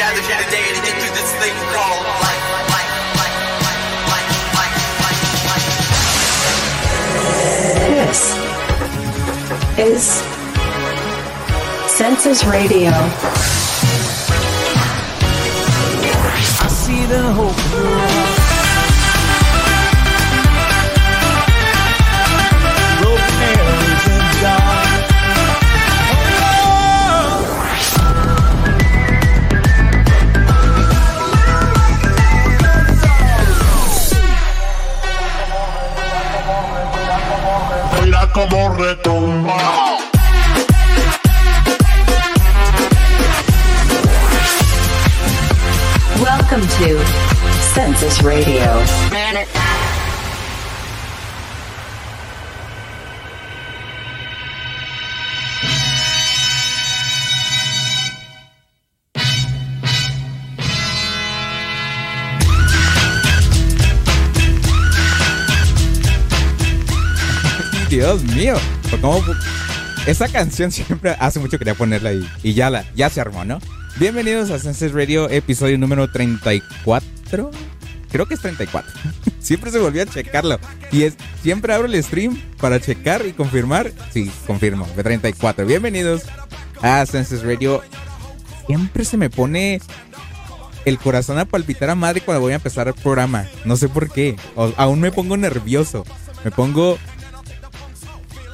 [0.00, 2.40] gathered here today to get through this thing called life.
[7.92, 8.34] This
[9.78, 10.02] is
[11.92, 12.92] Census Radio.
[16.62, 18.29] I see the hope.
[38.48, 39.98] Como retumba.
[46.22, 47.04] Welcome to
[47.74, 48.82] Census Radio.
[68.00, 68.54] Dios mío.
[69.02, 69.22] ¿Cómo?
[70.06, 72.26] Esa canción siempre hace mucho quería ponerla ahí.
[72.42, 73.58] Y ya, la, ya se armó, ¿no?
[73.98, 77.50] Bienvenidos a Senses Radio, episodio número 34.
[78.10, 78.90] Creo que es 34.
[79.38, 80.58] siempre se volvió a checarlo.
[80.90, 83.92] Y es, siempre abro el stream para checar y confirmar.
[84.10, 85.66] Sí, confirmo, de 34.
[85.66, 86.22] Bienvenidos
[86.80, 87.82] a Senses Radio.
[88.66, 89.78] Siempre se me pone
[90.86, 93.46] el corazón a palpitar a madre cuando voy a empezar el programa.
[93.66, 94.36] No sé por qué.
[94.56, 96.06] aún me pongo nervioso.
[96.44, 96.98] Me pongo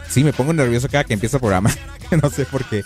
[0.09, 1.71] sí, me pongo nervioso cada que empieza el programa.
[2.23, 2.83] no sé por qué.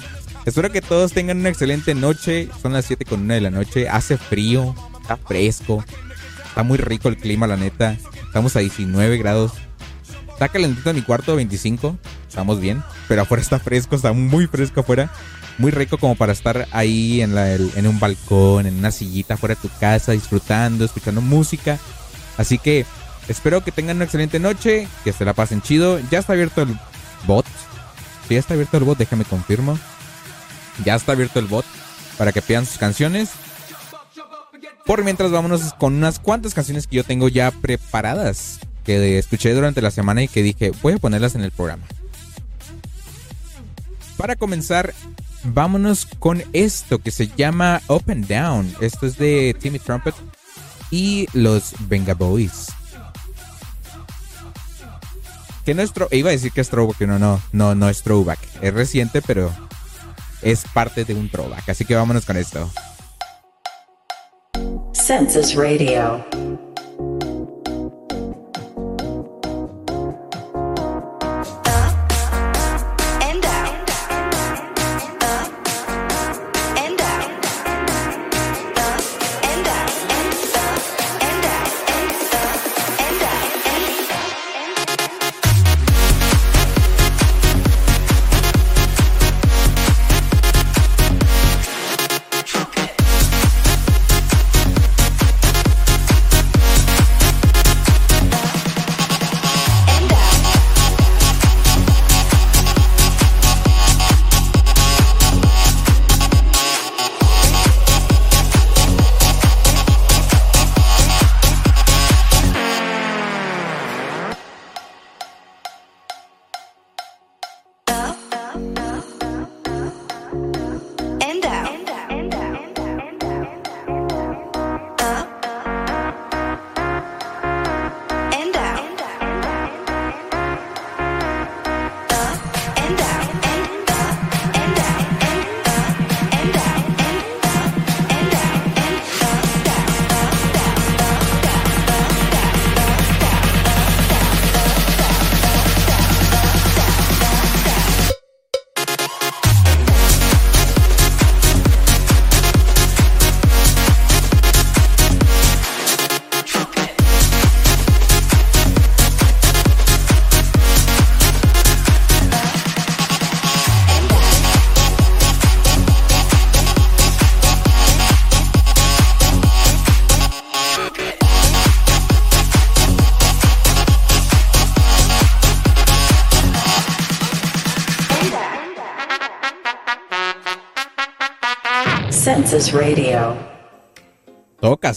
[0.47, 2.49] Espero que todos tengan una excelente noche.
[2.63, 3.89] Son las 7 con 1 de la noche.
[3.89, 5.85] Hace frío, está fresco.
[6.47, 7.97] Está muy rico el clima, la neta.
[8.27, 9.53] Estamos a 19 grados.
[10.33, 11.99] Está calentito en mi cuarto, 25.
[12.27, 12.83] Estamos bien.
[13.07, 15.13] Pero afuera está fresco, está muy fresco afuera.
[15.59, 19.55] Muy rico como para estar ahí en, la, en un balcón, en una sillita afuera
[19.57, 21.79] de tu casa, disfrutando, escuchando música.
[22.39, 22.87] Así que
[23.29, 26.01] espero que tengan una excelente noche, que se la pasen chido.
[26.11, 26.75] Ya está abierto el
[27.27, 27.47] bot.
[28.29, 29.79] Si ya está abierto el bot, déjame confirmo.
[30.85, 31.65] Ya está abierto el bot
[32.17, 33.31] para que pidan sus canciones.
[34.87, 38.61] Por mientras vámonos con unas cuantas canciones que yo tengo ya preparadas.
[38.85, 41.85] Que escuché durante la semana y que dije, voy a ponerlas en el programa.
[44.17, 44.95] Para comenzar,
[45.45, 48.75] vámonos con esto que se llama Open Down.
[48.81, 50.15] Esto es de Timmy Trumpet
[50.91, 52.69] y los Venga Boys
[55.65, 58.39] que no es iba a decir que es throwback, no, no, no, no es throwback.
[58.61, 59.51] Es reciente, pero
[60.43, 61.69] es parte de un throwback.
[61.69, 62.71] Así que vámonos con esto.
[64.93, 65.55] Census.
[65.55, 66.70] Radio.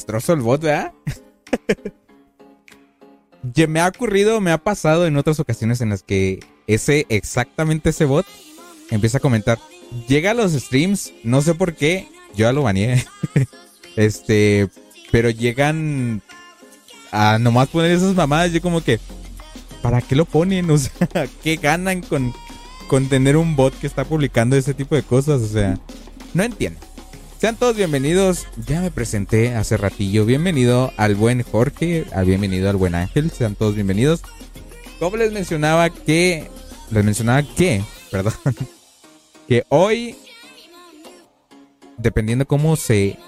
[0.04, 0.92] Todo castroso el bot, ¿verdad?
[3.70, 8.04] me ha ocurrido, me ha pasado en otras ocasiones en las que ese, exactamente ese
[8.04, 8.26] bot,
[8.90, 9.60] empieza a comentar.
[10.08, 13.06] Llega a los streams, no sé por qué, Yo ya lo baneé.
[13.96, 14.68] este,
[15.10, 16.22] pero llegan
[17.12, 18.52] a nomás poner esas mamadas.
[18.52, 19.00] Yo como que,
[19.82, 20.70] ¿para qué lo ponen?
[20.70, 22.34] O sea, ¿qué ganan con,
[22.90, 25.42] con tener un bot que está publicando ese tipo de cosas?
[25.42, 25.78] O sea,
[26.34, 26.82] no entiendo.
[27.44, 28.48] Sean todos bienvenidos.
[28.68, 30.26] Ya me presenté hace ratillo.
[30.26, 33.32] Bienvenido al buen Jorge, al bienvenido al buen Ángel.
[33.32, 34.22] Sean todos bienvenidos.
[34.98, 36.50] Como les mencionaba que
[36.90, 38.34] les mencionaba que, perdón,
[39.50, 40.16] que hoy
[41.98, 43.20] dependiendo cómo se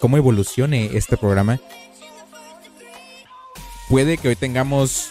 [0.00, 1.60] cómo evolucione este programa,
[3.88, 5.10] puede que hoy tengamos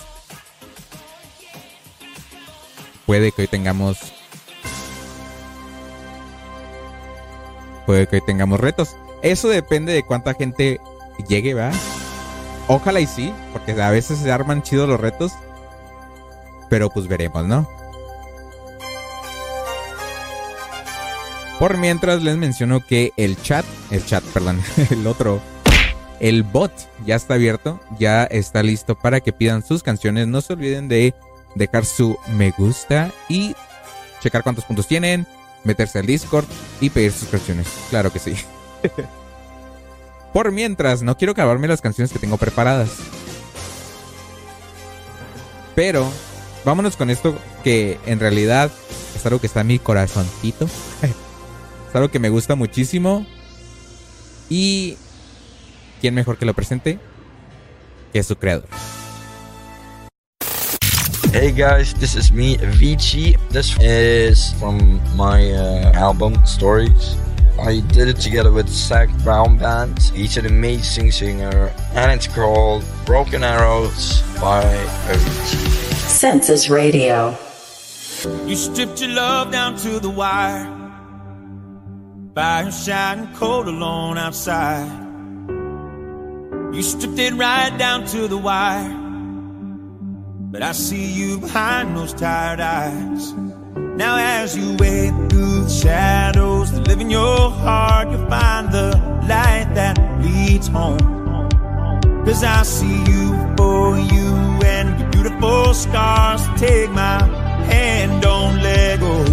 [3.06, 4.12] puede que hoy tengamos
[7.86, 8.96] puede que tengamos retos.
[9.22, 10.80] Eso depende de cuánta gente
[11.28, 11.72] llegue, ¿va?
[12.68, 15.34] Ojalá y sí, porque a veces se arman chidos los retos.
[16.70, 17.68] Pero pues veremos, ¿no?
[21.60, 25.40] Por mientras les menciono que el chat, el chat, perdón, el otro,
[26.20, 26.74] el bot
[27.06, 30.28] ya está abierto, ya está listo para que pidan sus canciones.
[30.28, 31.14] No se olviden de
[31.56, 33.56] dejar su me gusta y
[34.22, 35.28] checar cuántos puntos tienen,
[35.64, 36.46] meterse al Discord
[36.82, 37.68] y pedir sus canciones.
[37.90, 38.36] Claro que sí.
[40.34, 42.90] Por mientras, no quiero acabarme las canciones que tengo preparadas.
[45.76, 46.12] Pero,
[46.66, 48.72] vámonos con esto que en realidad
[49.16, 50.66] es algo que está en mi corazoncito.
[51.90, 53.26] es algo que me gusta muchísimo.
[54.50, 54.98] Y,
[56.02, 57.00] ¿quién mejor que lo presente?
[58.12, 58.68] Que su creador.
[61.34, 63.40] Hey guys, this is me, Avicii.
[63.50, 67.18] This is from my uh, album Stories.
[67.60, 69.98] I did it together with Zach Brown Band.
[70.14, 74.62] He's an amazing singer, and it's called Broken Arrows by
[75.10, 75.94] Avicii.
[76.08, 77.36] Census Radio.
[78.46, 80.70] You stripped your love down to the wire.
[82.36, 84.86] by Fire shining cold alone outside.
[86.76, 89.03] You stripped it right down to the wire.
[90.54, 93.34] But I see you behind those tired eyes.
[93.34, 98.92] Now, as you wade through the shadows that live in your heart, you'll find the
[99.28, 101.50] light that leads home.
[102.24, 104.30] Cause I see you for you
[104.64, 106.44] and your beautiful scars.
[106.62, 107.24] Take my
[107.66, 109.26] hand, don't let go.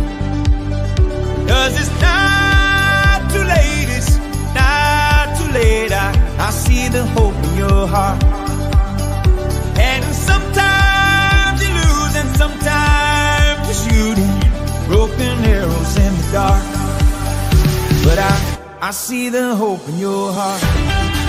[1.46, 4.16] Cause it's not too late, it's
[4.54, 5.92] not too late.
[5.92, 8.29] I, I see the hope in your heart.
[16.32, 16.62] Dark.
[18.04, 21.19] But I, I see the hope in your heart.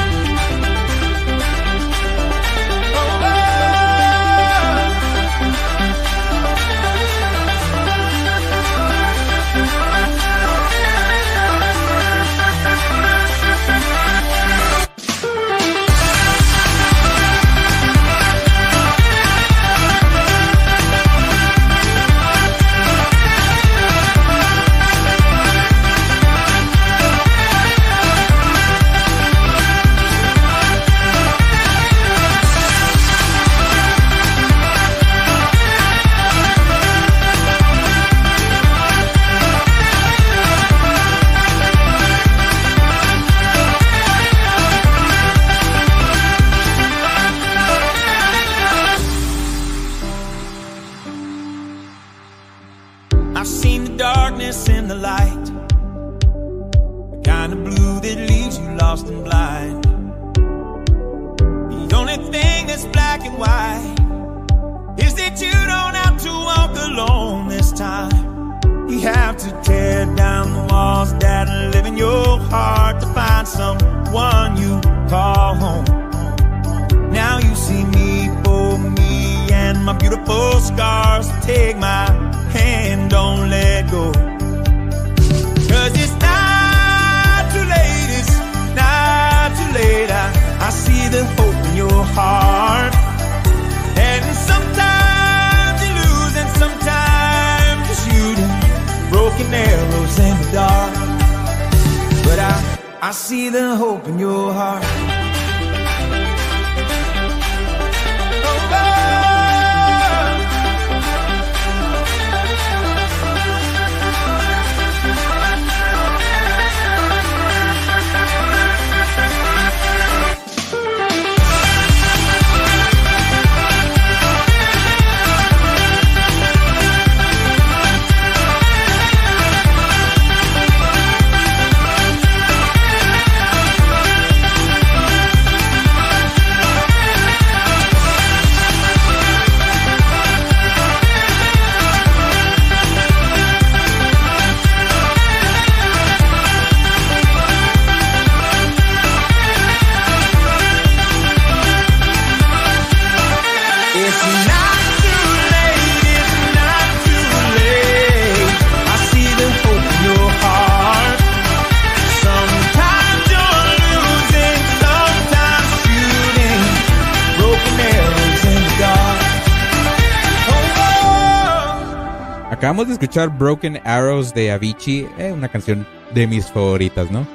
[173.02, 177.26] Escuchar Broken Arrows de Avicii, eh, una canción de mis favoritas, ¿no?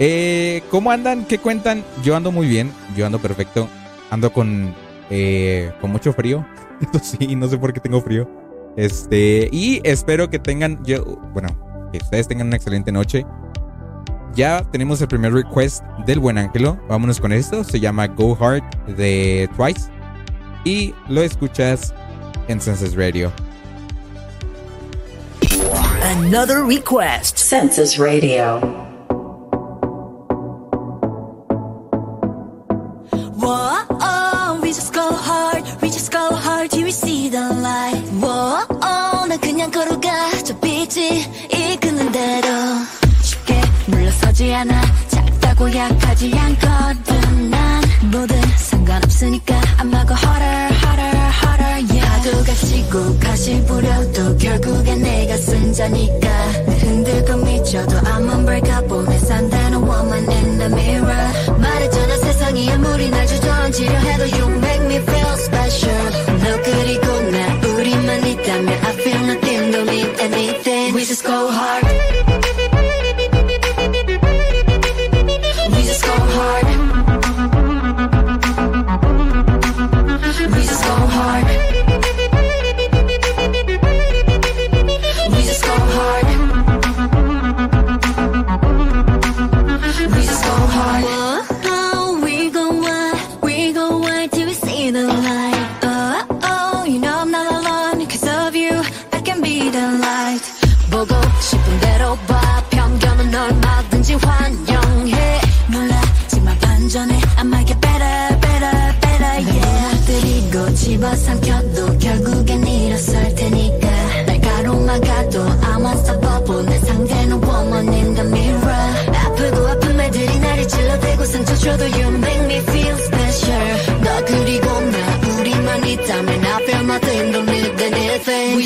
[0.00, 1.24] Eh, ¿Cómo andan?
[1.24, 1.84] ¿Qué cuentan?
[2.02, 3.68] Yo ando muy bien, yo ando perfecto.
[4.10, 4.74] Ando con,
[5.08, 6.44] eh, con mucho frío.
[7.00, 8.28] Sí, no sé por qué tengo frío.
[8.76, 11.48] Este, y espero que tengan, yo, bueno,
[11.92, 13.24] que ustedes tengan una excelente noche.
[14.34, 16.76] Ya tenemos el primer request del buen Ángelo.
[16.88, 17.62] Vámonos con esto.
[17.62, 18.64] Se llama Go Hard
[18.96, 19.88] de Twice.
[20.64, 21.94] Y lo escuchas
[22.48, 23.32] en Senses Radio.
[26.03, 27.37] Another request.
[27.37, 28.59] Census Radio.
[33.41, 38.03] Whoa, oh, we just go hard, we just go hard till we see the light.
[38.19, 42.47] Whoa, oh, 난 그냥 걸어가 저 빛이 이끄는 대로
[43.21, 50.72] 쉽게 물러서지 않아 작다고 약하지 않거든 난 뭐든 상관없으니까 I'm go harder, harder, harder, yeah.
[52.74, 56.28] 치고 가시 부려도 결국엔 내가 승자니까
[56.80, 63.98] 흔들고 미쳐도 I'm unbreakable 내 산다는 woman in the mirror 말했잖아 세상이 아무리 날 주저앉히려
[63.98, 66.10] 해도 You make me feel special
[66.42, 70.63] 너 그리고 나 우리만 있다면 I feel nothing don't need anything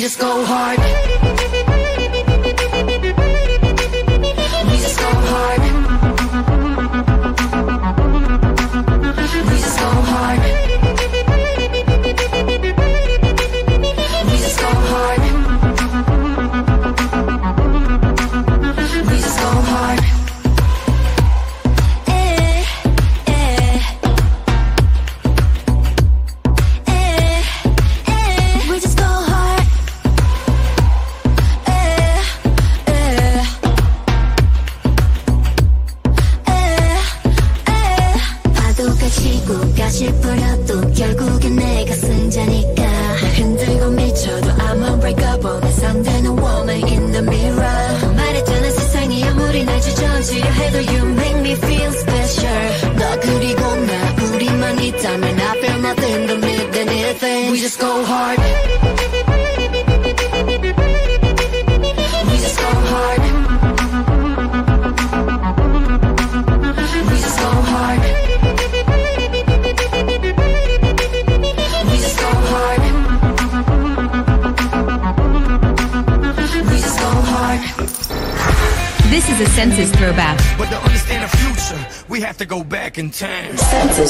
[0.09, 1.08] just go hard.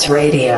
[0.09, 0.48] Radio.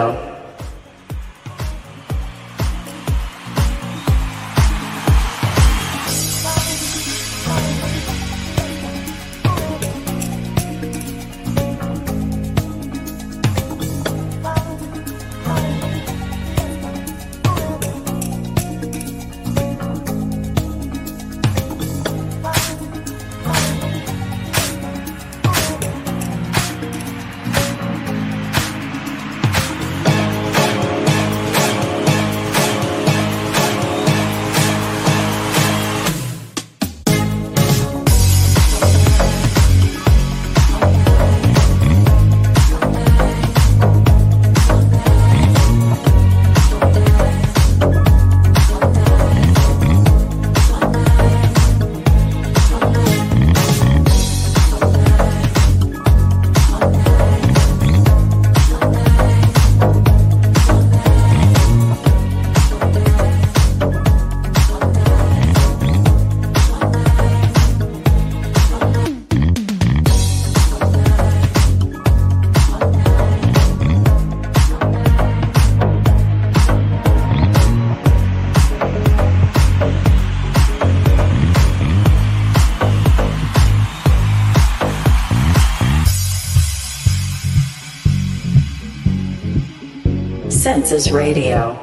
[91.01, 91.80] Census Radio.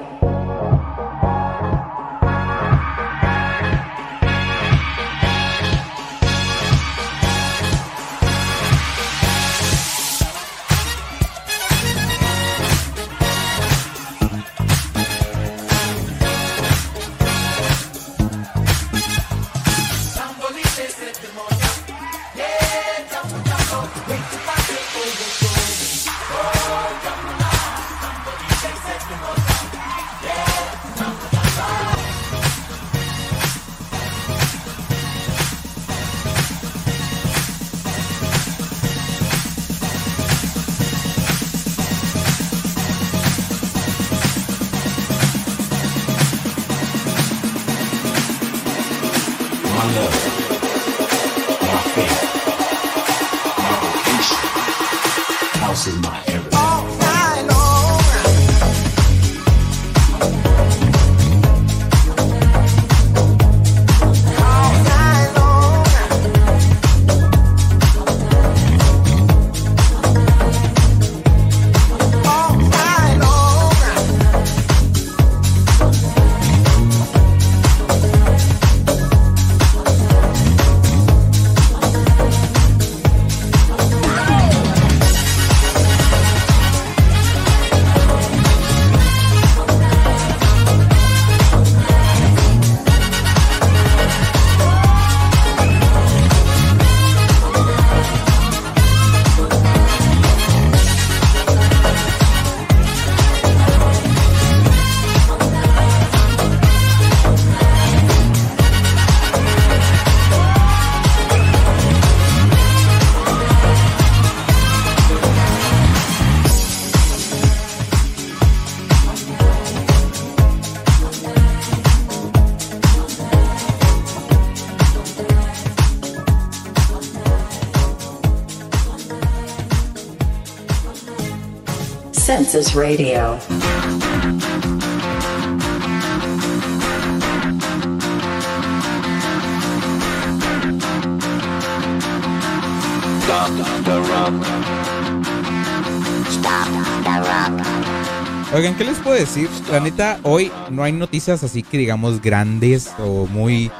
[148.55, 149.51] Oigan, ¿qué les puedo decir?
[149.71, 153.71] La neta, hoy no hay noticias así que digamos grandes o muy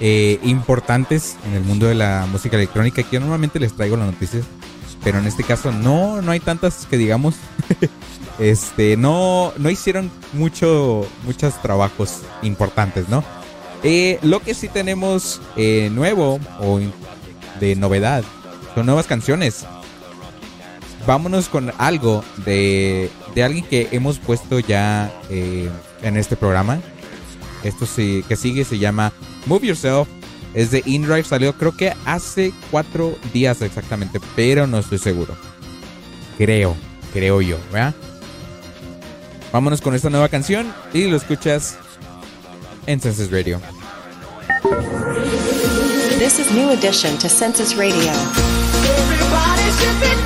[0.00, 3.04] eh, importantes en el mundo de la música electrónica.
[3.04, 4.44] Que yo normalmente les traigo las noticias,
[5.04, 7.36] pero en este caso no, no hay tantas que digamos.
[8.38, 13.24] este, no, no hicieron mucho, muchos trabajos importantes, ¿no?
[13.82, 16.80] Eh, lo que sí tenemos eh, nuevo o
[17.60, 18.24] de novedad
[18.74, 19.64] son nuevas canciones.
[21.06, 25.70] Vámonos con algo de, de alguien que hemos puesto ya eh,
[26.02, 26.80] en este programa.
[27.62, 29.12] Esto sí, que sigue se llama
[29.46, 30.08] Move Yourself.
[30.52, 31.24] Es de InDrive.
[31.24, 35.34] Salió creo que hace cuatro días exactamente, pero no estoy seguro.
[36.38, 36.74] Creo,
[37.12, 37.94] creo yo, ¿verdad?
[39.56, 41.78] Vámonos con esta nueva canción y lo escuchas
[42.84, 43.58] en Census Radio.
[46.18, 48.12] This is New Edition to Census Radio.
[48.82, 50.16] Everybody should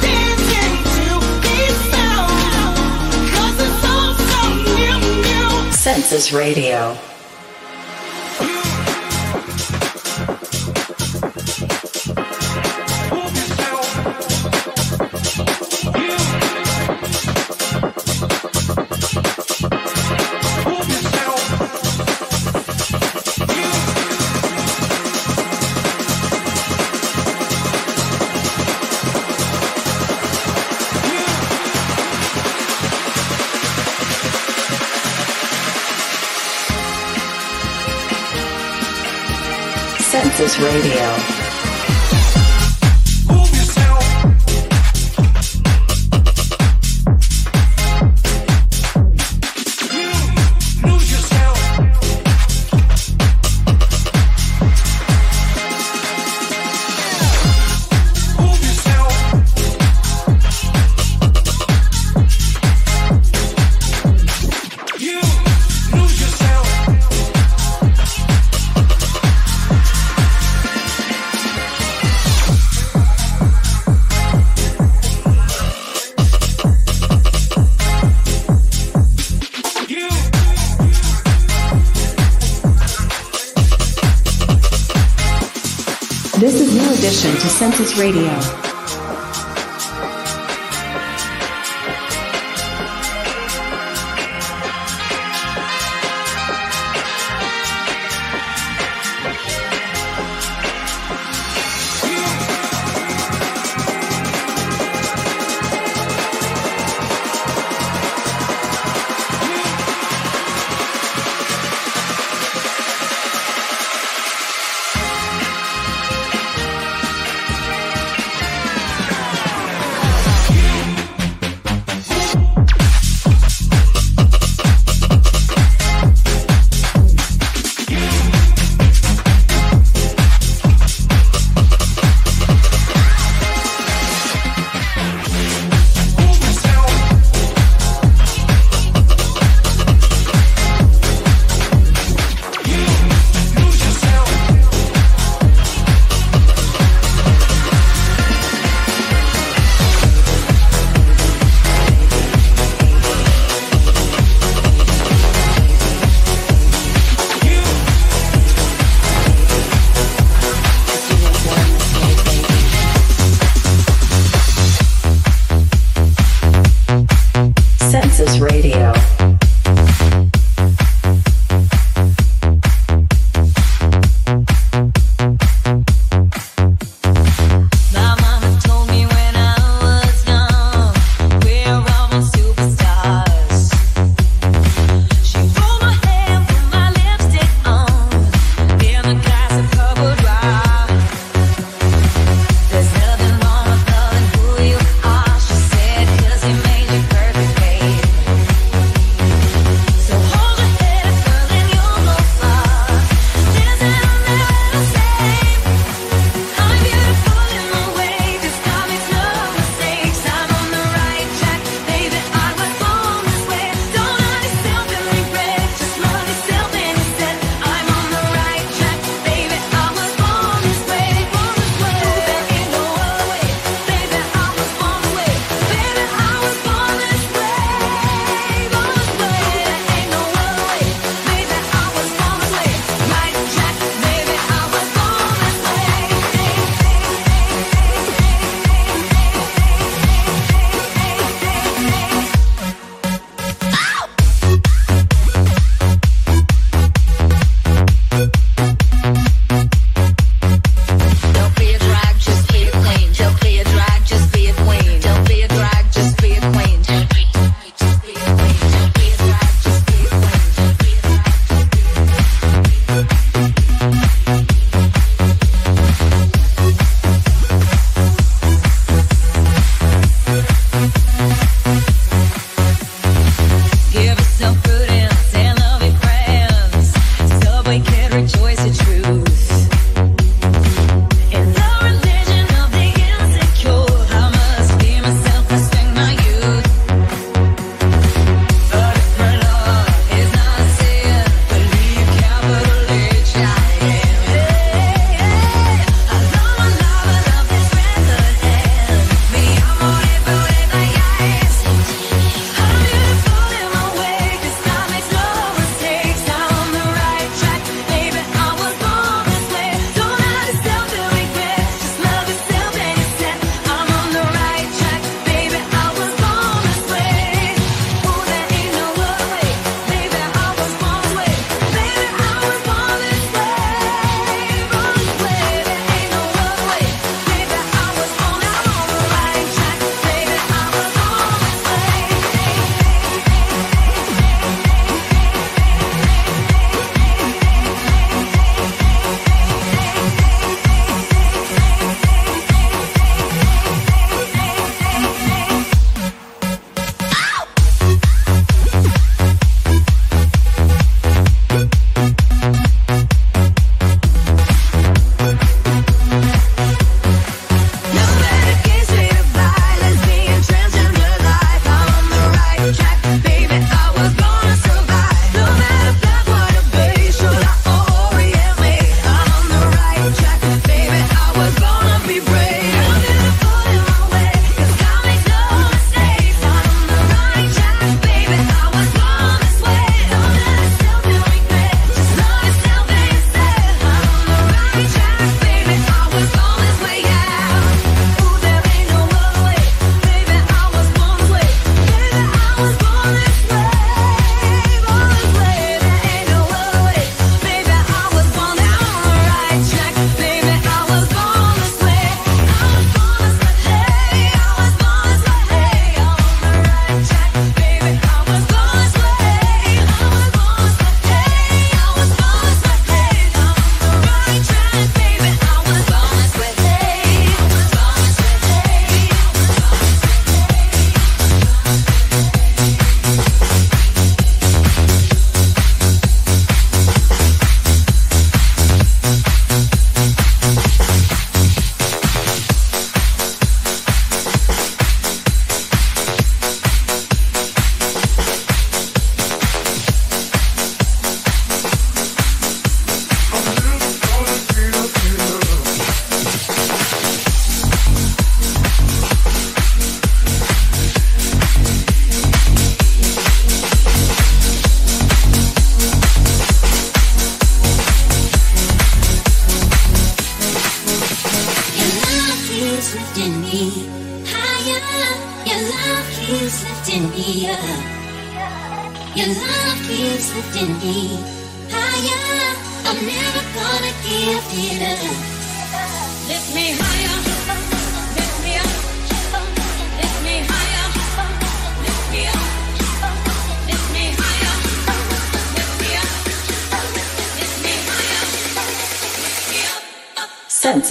[87.97, 88.60] Radio.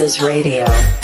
[0.00, 0.99] Census Radio.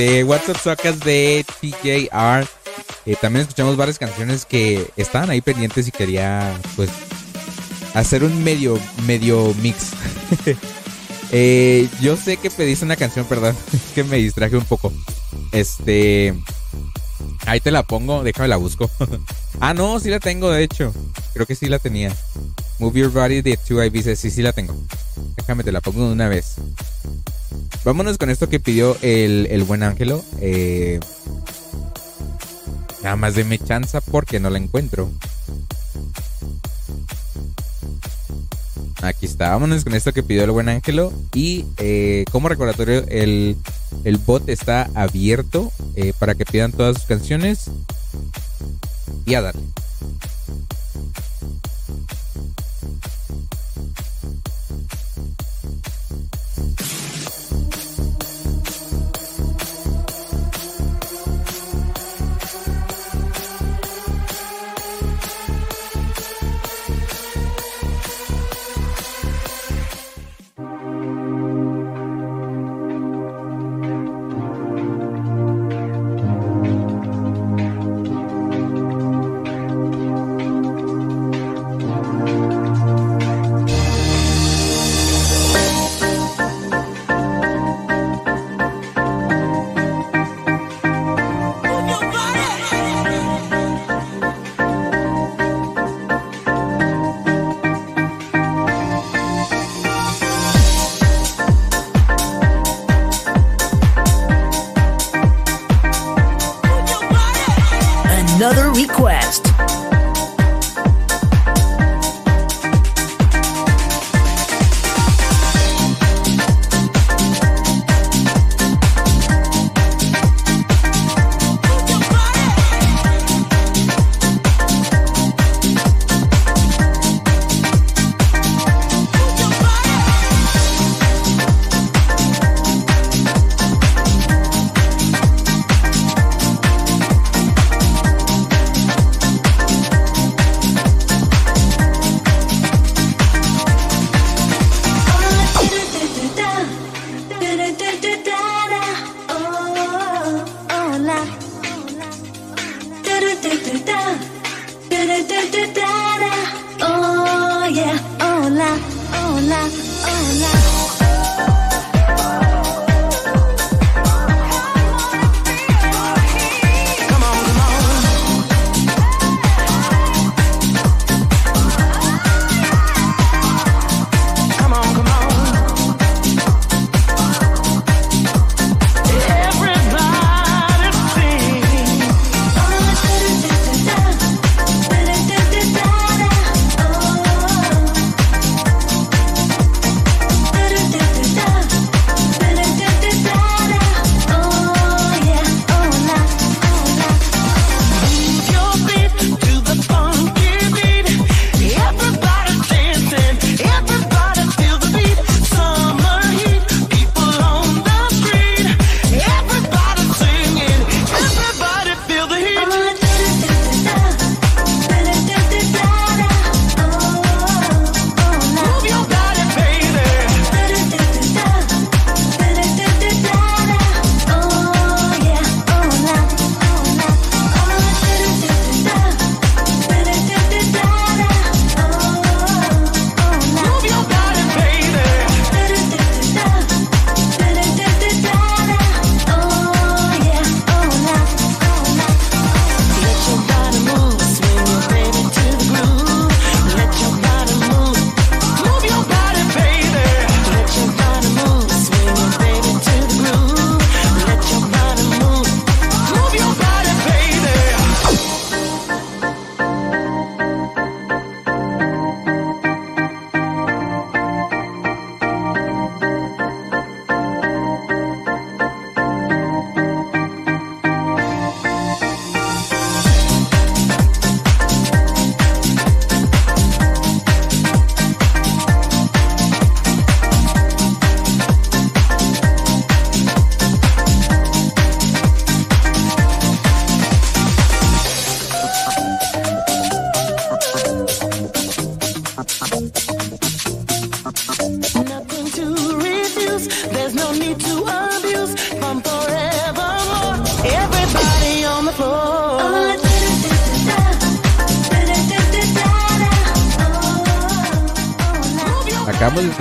[0.00, 2.48] este, WhatsApp Socas de TJR.
[3.04, 6.88] Eh, también escuchamos varias canciones que estaban ahí pendientes y quería, pues,
[7.92, 9.90] hacer un medio, medio mix.
[11.32, 13.54] Eh, yo sé que pediste una canción, perdón,
[13.94, 14.92] que me distraje un poco.
[15.52, 16.34] Este,
[17.46, 18.90] ahí te la pongo, déjame la busco.
[19.60, 20.92] ah, no, sí la tengo, de hecho.
[21.32, 22.12] Creo que sí la tenía.
[22.80, 24.74] Move Your Body de 2 sí, sí la tengo.
[25.36, 26.56] Déjame, te la pongo de una vez.
[27.84, 30.22] Vámonos con esto que pidió el, el buen Ángelo.
[30.40, 31.00] Eh,
[33.02, 35.10] nada más deme chanza porque no la encuentro.
[39.02, 41.10] Aquí está, vámonos con esto que pidió el buen Ángelo.
[41.34, 43.56] Y eh, como recordatorio, el,
[44.04, 47.70] el bot está abierto eh, para que pidan todas sus canciones.
[49.24, 49.62] Y a darle.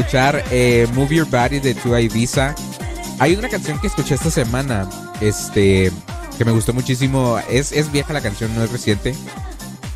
[0.10, 2.56] escuchar eh, Move Your Body de Tua Ibiza.
[3.20, 4.90] Hay una canción que escuché esta semana,
[5.22, 5.92] este,
[6.36, 7.40] que me gustó muchísimo.
[7.48, 9.14] Es, es vieja la canción, no es reciente.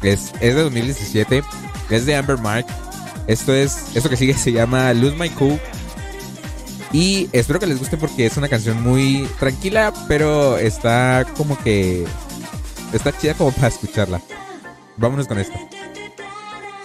[0.04, 1.44] Es, es de 2017.
[1.90, 2.68] Es de Amber Mark.
[3.26, 5.60] Esto es, esto que sigue se llama Lose My Cool.
[6.92, 12.06] Y espero que les guste porque es una canción muy tranquila, pero está como que,
[12.94, 14.22] está chida como para escucharla.
[14.96, 15.58] Vámonos con esto.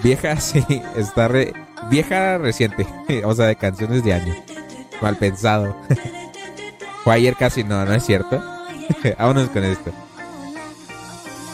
[0.02, 0.64] Vieja, sí,
[0.96, 1.52] está re,
[1.88, 2.86] vieja reciente.
[3.24, 4.34] O sea, de canciones de año.
[5.00, 5.76] Mal pensado.
[7.04, 8.42] Fue ayer casi, no, no es cierto.
[9.18, 9.90] Vámonos con esto.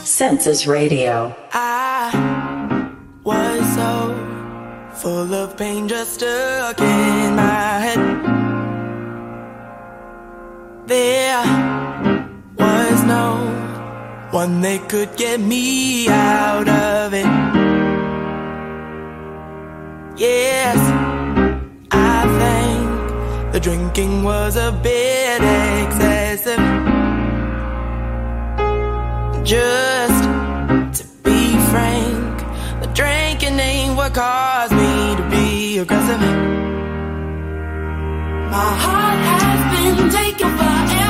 [0.05, 1.35] Census Radio.
[1.53, 2.11] I
[3.25, 4.15] was so
[4.95, 7.99] full of pain just stuck in my head.
[10.87, 11.43] There
[12.59, 13.37] was no
[14.31, 17.54] one that could get me out of it.
[20.25, 20.79] Yes,
[21.91, 25.41] I think the drinking was a bit
[25.83, 26.65] excessive.
[29.45, 30.25] Just
[30.99, 32.39] to be frank,
[32.81, 36.21] the drinking ain't what caused me to be aggressive.
[38.57, 41.04] My heart has been taken for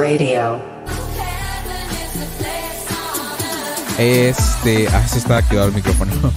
[0.00, 0.58] Radio.
[3.98, 4.88] Este.
[4.88, 6.12] Ah, sí estaba activado el micrófono.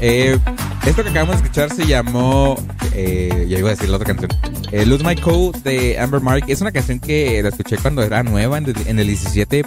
[0.00, 0.38] Eh,
[0.86, 2.56] esto que acabamos de escuchar se llamó.
[2.94, 4.30] Eh, ya iba a decir la otra canción.
[4.70, 6.44] Eh, Lose My Code de Amber Mark.
[6.46, 9.64] Es una canción que la escuché cuando era nueva, en, en el 17.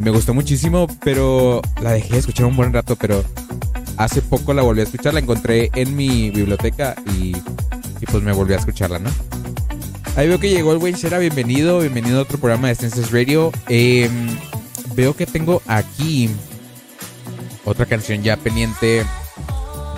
[0.00, 2.96] Me gustó muchísimo, pero la dejé de escuchar un buen rato.
[2.96, 3.24] Pero
[3.96, 5.14] hace poco la volví a escuchar.
[5.14, 7.36] La encontré en mi biblioteca y,
[8.00, 9.10] y pues me volví a escucharla, ¿no?
[10.18, 11.18] Ahí veo que llegó el buen Shera.
[11.18, 13.52] Bienvenido, bienvenido a otro programa de Census Radio.
[13.68, 14.10] Eh,
[14.96, 16.28] veo que tengo aquí
[17.64, 19.04] otra canción ya pendiente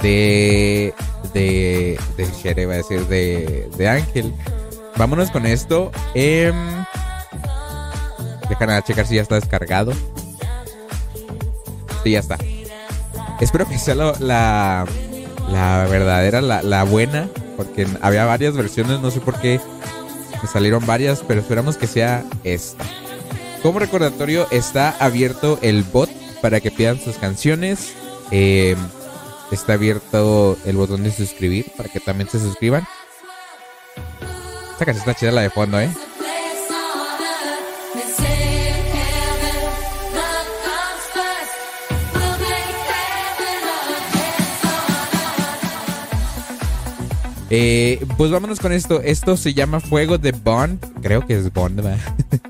[0.03, 0.93] de.
[1.33, 1.99] de.
[2.19, 3.67] de Shere, iba a decir, de.
[3.79, 4.35] de Ángel.
[4.99, 5.91] Vámonos con esto.
[6.15, 6.53] Eh,
[8.51, 9.95] dejan checar si ya está descargado.
[12.05, 12.37] Sí, ya está.
[13.41, 14.87] Espero que sea la, la,
[15.51, 17.27] la verdadera, la, la buena.
[17.57, 19.61] Porque había varias versiones, no sé por qué
[20.43, 22.85] me salieron varias, pero esperamos que sea esta.
[23.63, 26.11] Como recordatorio, está abierto el bot
[26.41, 27.95] para que pidan sus canciones.
[28.31, 28.77] Eh,
[29.51, 32.87] está abierto el botón de suscribir para que también se suscriban.
[34.73, 35.91] Esta canción está chida la de fondo, ¿eh?
[47.51, 49.01] Eh, pues vámonos con esto.
[49.03, 50.79] Esto se llama Fuego de Bond.
[51.03, 51.99] Creo que es Bond, ¿verdad?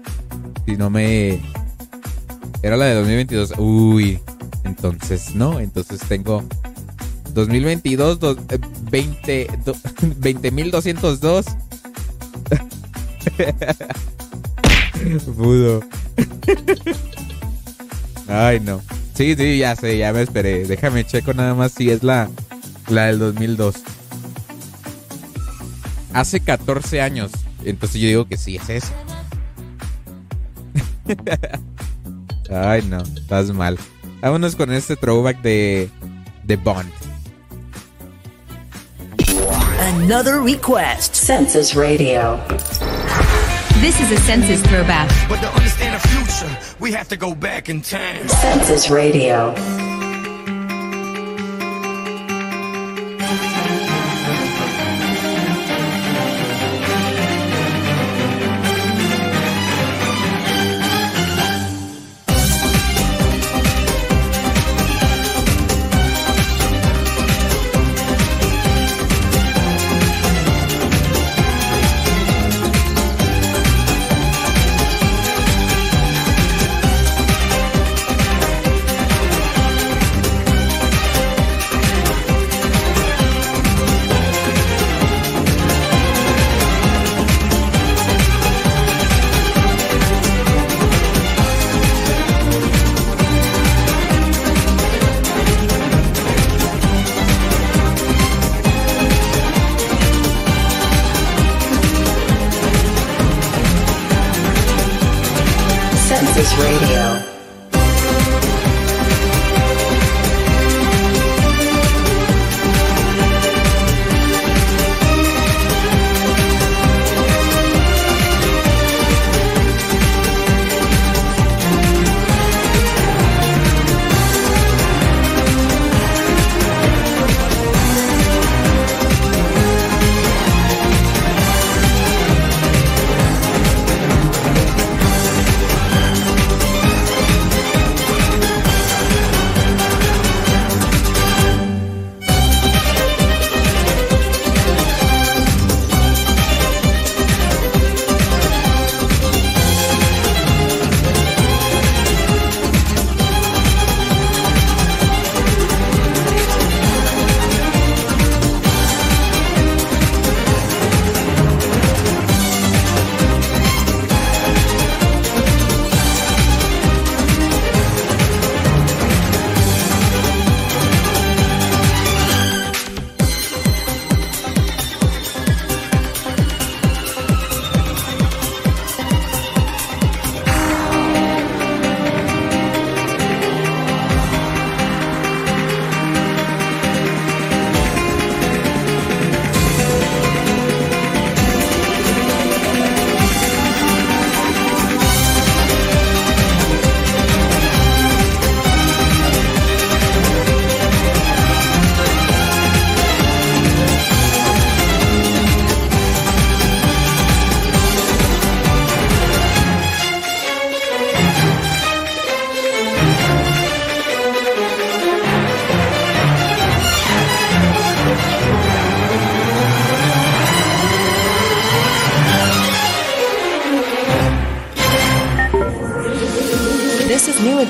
[0.66, 1.40] si no me...
[2.62, 3.54] Era la de 2022.
[3.58, 4.20] Uy.
[4.64, 5.58] Entonces, no.
[5.58, 6.44] Entonces tengo
[7.32, 8.58] 2022, dos, eh,
[8.90, 9.74] 20, do-
[10.20, 11.46] 20.202.
[15.36, 15.80] Pudo.
[18.28, 18.80] Ay, no.
[19.14, 20.66] Sí, sí, ya sé, ya me esperé.
[20.66, 22.28] Déjame checo nada más si es la,
[22.88, 23.76] la del 2002.
[26.12, 27.30] Hace 14 años.
[27.64, 28.92] Entonces yo digo que sí, es esa.
[32.50, 33.78] Ay, no, estás mal.
[34.20, 35.88] Vámonos con este throwback de,
[36.44, 36.90] de Bond.
[39.80, 41.14] Another request.
[41.14, 42.38] Census Radio.
[43.80, 45.08] This is a census throwback.
[45.28, 48.28] But to understand the future, we have to go back in time.
[48.28, 49.54] Census Radio.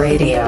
[0.00, 0.39] Radio.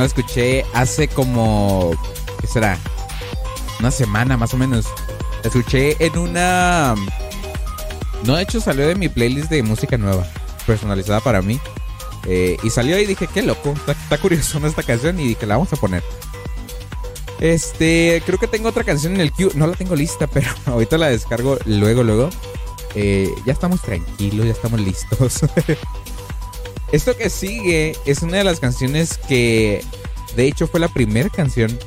[0.00, 1.92] La escuché hace como.
[2.40, 2.78] ¿Qué será?
[3.78, 4.86] Una semana más o menos.
[5.42, 6.94] La escuché en una.
[8.24, 10.26] No, de hecho salió de mi playlist de música nueva,
[10.66, 11.58] personalizada para mí.
[12.26, 15.18] Eh, y salió y dije, qué loco, está, curioso esta canción.
[15.18, 16.02] Y dije, la vamos a poner.
[17.40, 19.52] Este, creo que tengo otra canción en el queue.
[19.54, 22.30] No la tengo lista, pero ahorita la descargo luego, luego.
[22.94, 25.40] Eh, ya estamos tranquilos, ya estamos listos.
[26.92, 29.84] Esto que sigue es una de las canciones que,
[30.34, 31.78] de hecho, fue la primera canción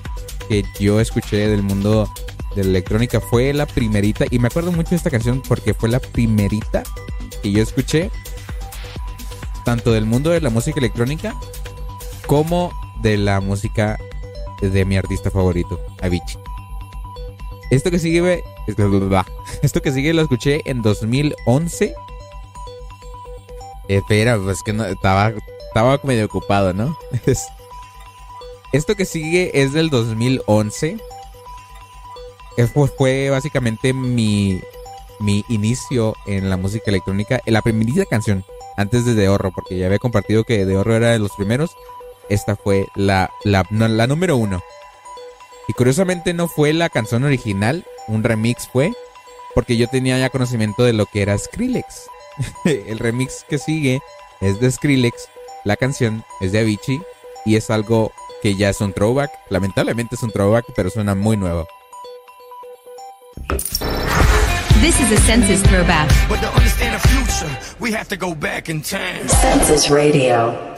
[0.47, 2.09] que yo escuché del mundo
[2.55, 3.19] de la electrónica.
[3.19, 6.83] Fue la primerita, y me acuerdo mucho de esta canción porque fue la primerita
[7.41, 8.11] que yo escuché,
[9.65, 11.35] tanto del mundo de la música electrónica
[12.25, 13.97] como de la música
[14.61, 16.39] de mi artista favorito, Avicii.
[17.71, 21.93] Esto que sigue, esto que sigue lo escuché en 2011
[23.97, 25.33] Espera, pues que no, estaba,
[25.67, 26.97] estaba medio ocupado, ¿no?
[28.73, 30.97] Esto que sigue es del 2011.
[32.97, 34.61] Fue, básicamente mi,
[35.19, 37.39] mi inicio en la música electrónica.
[37.45, 38.43] La primerita canción,
[38.77, 41.71] antes de De Horro, porque ya había compartido que De Horro era de los primeros.
[42.29, 44.61] Esta fue la, la número uno.
[45.67, 48.91] Y curiosamente no fue la canción original, un remix fue,
[49.55, 52.07] porque yo tenía ya conocimiento de lo que era Skrillex.
[52.65, 54.01] el remix que sigue
[54.41, 55.29] es de Skrillex,
[55.63, 57.01] la canción es de Avicii
[57.45, 58.11] y es algo
[58.41, 59.31] que ya es un throwback.
[59.49, 61.67] Lamentablemente es un throwback, pero suena muy nuevo.
[64.81, 66.09] This is a census throwback.
[66.27, 69.29] But to understand the future, we have to go back in time.
[69.29, 70.73] Census Radio.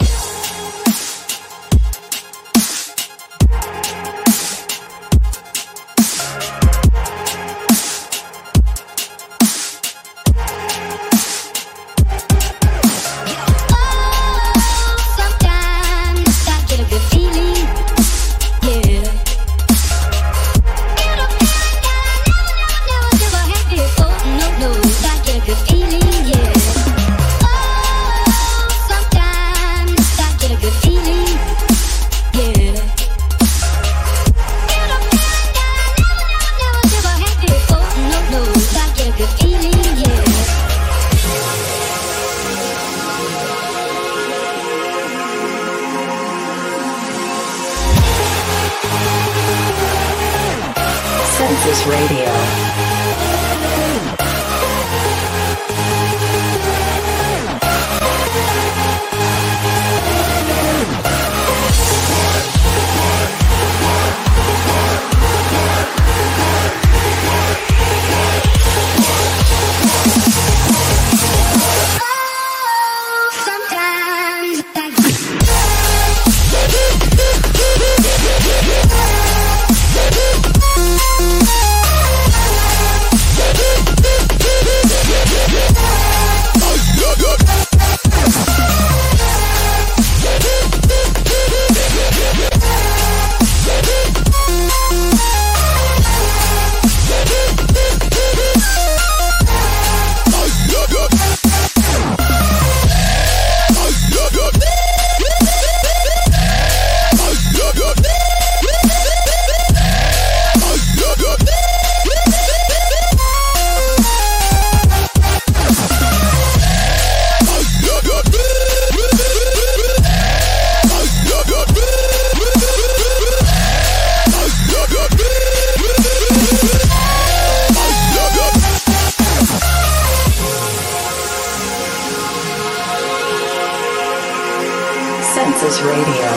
[135.65, 136.29] Voices Radio.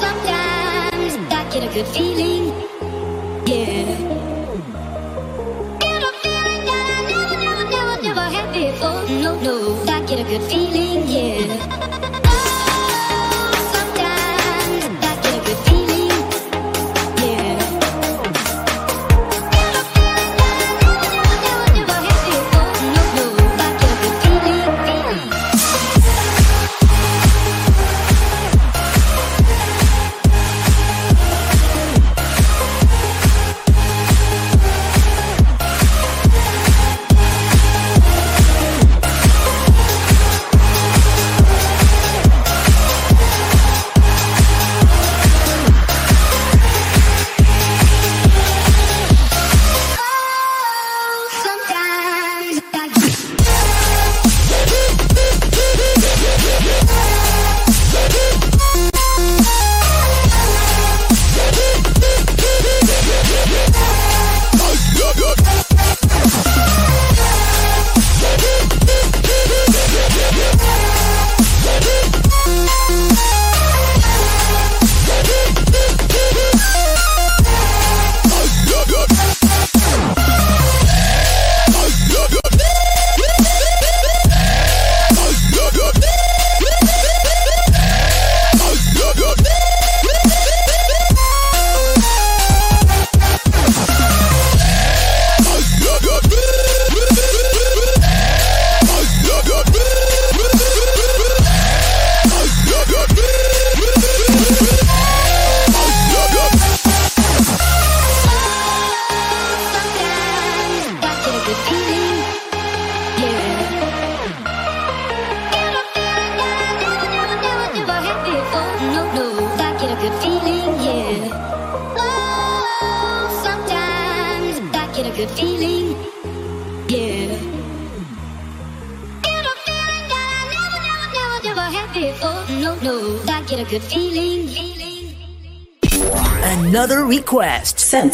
[0.00, 2.48] Sometimes I get a good feeling.
[3.46, 3.84] Yeah.
[5.78, 9.02] Get a feeling that I never, never, never, never had before.
[9.22, 11.06] No, no, I get a good feeling.
[11.06, 11.95] Yeah.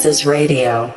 [0.03, 0.93] Census Radio.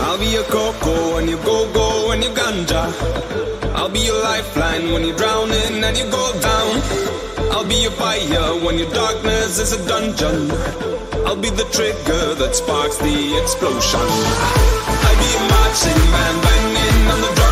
[0.00, 2.88] I'll be your cocoa when you go go when you ganja.
[3.74, 6.80] I'll be your lifeline when you're drowning and you go down.
[7.52, 11.13] I'll be your fire when your darkness is a dungeon.
[11.34, 13.98] I'll be the trigger that sparks the explosion.
[13.98, 17.43] I'll be a marching band banging on the drum.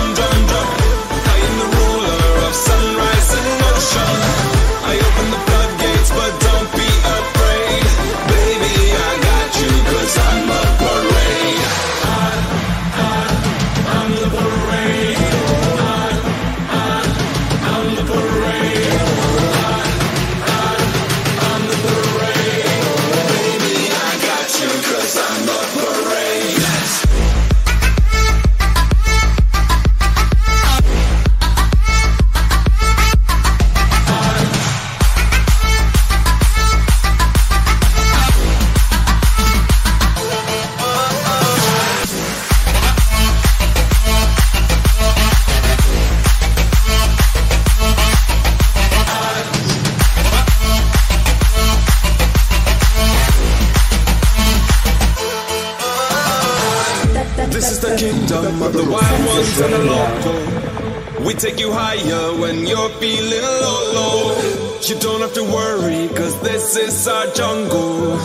[58.73, 61.25] The wild ones and the local.
[61.27, 64.79] We take you higher when you're feeling low, low.
[64.83, 68.17] You don't have to worry, cause this is our jungle.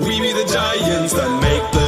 [0.00, 1.87] We be the giants that make the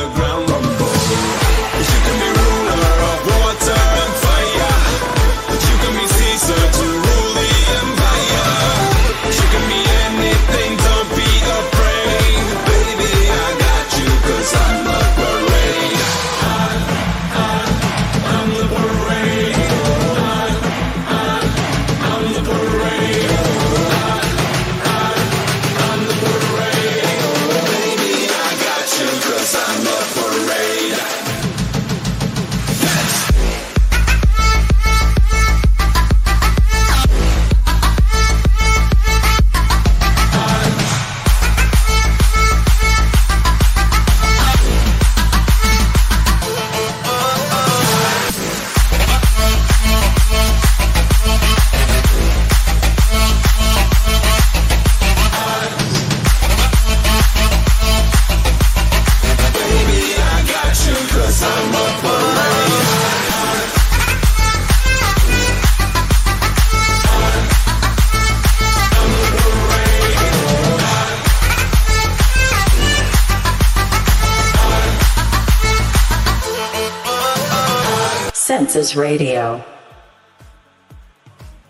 [78.94, 79.64] Radio.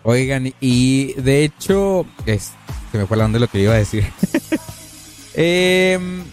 [0.03, 2.53] Oigan, y de hecho, es,
[2.91, 4.05] se me fue la onda lo que iba a decir.
[5.33, 6.25] Em,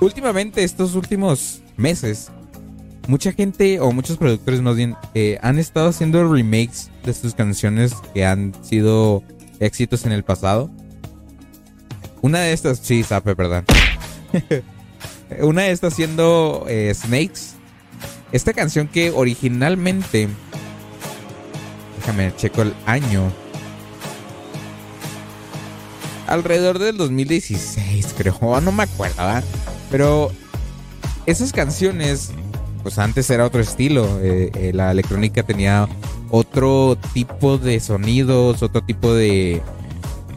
[0.00, 2.30] últimamente, estos últimos meses,
[3.08, 7.92] mucha gente o muchos productores más bien eh, han estado haciendo remakes de sus canciones
[8.14, 9.24] que han sido
[9.58, 10.70] éxitos en el pasado.
[12.22, 13.64] Una de estas, sí, Sape, perdón.
[15.40, 17.55] Una de estas siendo eh, Snakes.
[18.32, 20.28] Esta canción que originalmente
[22.06, 23.32] Déjame checo el año.
[26.28, 28.60] Alrededor del 2016, creo.
[28.60, 29.44] No me acuerdo, ¿verdad?
[29.90, 30.30] Pero
[31.26, 32.30] esas canciones,
[32.84, 34.20] pues antes era otro estilo.
[34.22, 35.88] Eh, eh, la electrónica tenía
[36.30, 39.60] otro tipo de sonidos, otro tipo de,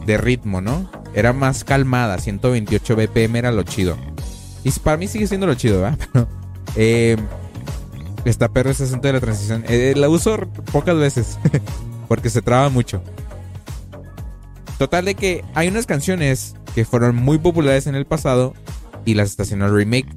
[0.06, 0.90] de ritmo, ¿no?
[1.14, 2.18] Era más calmada.
[2.18, 3.96] 128 BPM era lo chido.
[4.64, 5.98] Y para mí sigue siendo lo chido, ¿verdad?
[6.12, 6.28] Pero,
[6.76, 7.16] eh,
[8.24, 9.64] Está perro ese asunto de la transición.
[9.68, 10.36] Eh, la uso
[10.72, 11.38] pocas veces.
[12.10, 13.00] porque se traba mucho.
[14.78, 18.52] Total de que hay unas canciones que fueron muy populares en el pasado
[19.04, 20.08] y las estacionó el remake.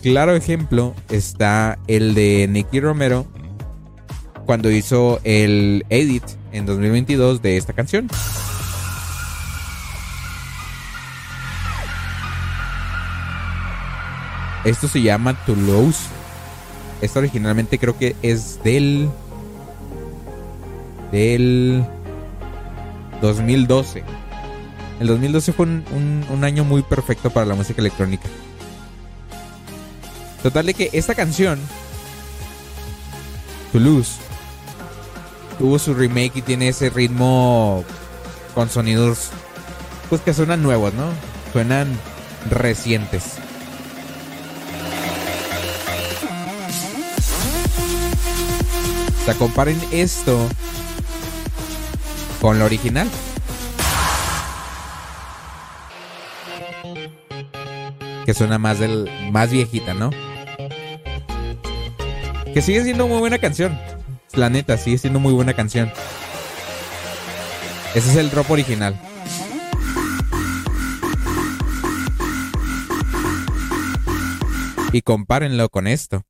[0.00, 3.26] Claro ejemplo está el de Nicky Romero
[4.46, 8.08] cuando hizo el edit en 2022 de esta canción.
[14.64, 16.06] Esto se llama Toulouse.
[17.02, 19.10] Esto originalmente creo que es del.
[21.10, 21.84] del.
[23.20, 24.02] 2012.
[25.00, 28.28] El 2012 fue un, un- un año muy perfecto para la música electrónica.
[30.42, 31.60] Total de que esta canción,
[33.70, 34.12] Toulouse,
[35.58, 37.84] tuvo su remake y tiene ese ritmo
[38.54, 39.30] con sonidos
[40.08, 41.04] pues que suenan nuevos, ¿no?
[41.52, 41.88] Suenan
[42.50, 43.34] recientes.
[49.24, 50.48] O comparen esto
[52.40, 53.08] con la original.
[58.26, 60.10] Que suena más del más viejita, ¿no?
[62.52, 63.78] Que sigue siendo muy buena canción.
[64.34, 65.90] La neta, sigue siendo muy buena canción.
[67.94, 69.00] Ese es el drop original.
[74.92, 76.24] Y compárenlo con esto.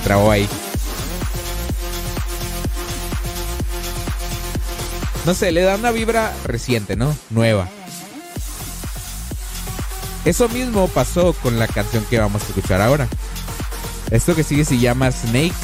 [0.00, 0.48] Trabó ahí.
[5.24, 7.16] No sé, le da una vibra reciente, ¿no?
[7.30, 7.68] Nueva.
[10.24, 13.08] Eso mismo pasó con la canción que vamos a escuchar ahora.
[14.10, 15.54] Esto que sigue se llama Snakes.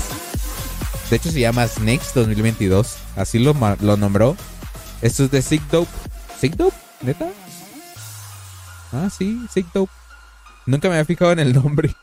[1.10, 2.96] De hecho se llama Snakes 2022.
[3.16, 4.36] Así lo, lo nombró.
[5.02, 5.90] Esto es de Sick Dope.
[6.40, 6.76] ¿Sick Dope?
[7.02, 7.28] ¿Neta?
[8.92, 9.92] Ah, sí, Sick Dope.
[10.66, 11.94] Nunca me había fijado en el nombre.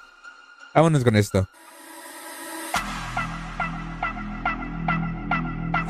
[0.74, 1.48] Vámonos con esto.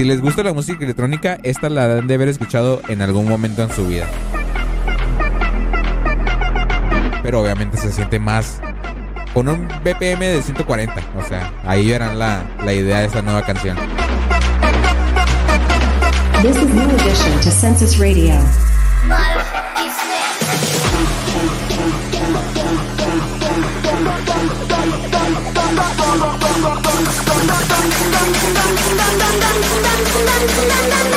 [0.00, 3.62] Si les gusta la música electrónica, esta la han de haber escuchado en algún momento
[3.62, 4.06] en su vida.
[7.22, 8.62] Pero obviamente se siente más
[9.34, 10.94] con un BPM de 140.
[11.18, 13.76] O sea, ahí verán la, la idea de esta nueva canción.
[16.40, 18.40] This is new addition to Census Radio.
[30.40, 31.09] Thank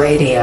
[0.00, 0.39] Radio.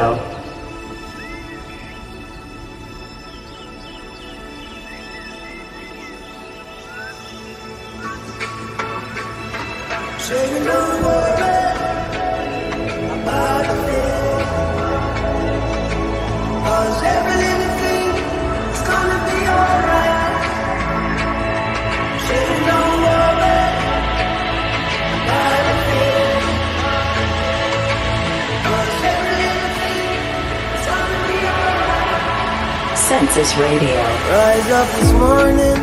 [33.18, 34.00] Census Radio.
[34.30, 35.78] Rise up this morning,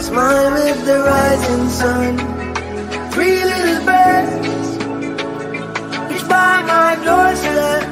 [0.00, 2.16] smile with the rising sun.
[3.10, 4.46] Three little birds,
[6.14, 7.82] each by my doorstep,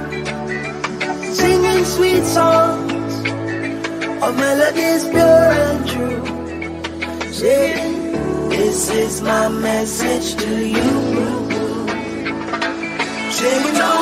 [1.34, 3.14] singing sweet songs
[4.22, 6.22] of melodies pure and true.
[7.32, 7.74] Say,
[8.48, 10.90] this is my message to you.
[13.38, 13.99] Change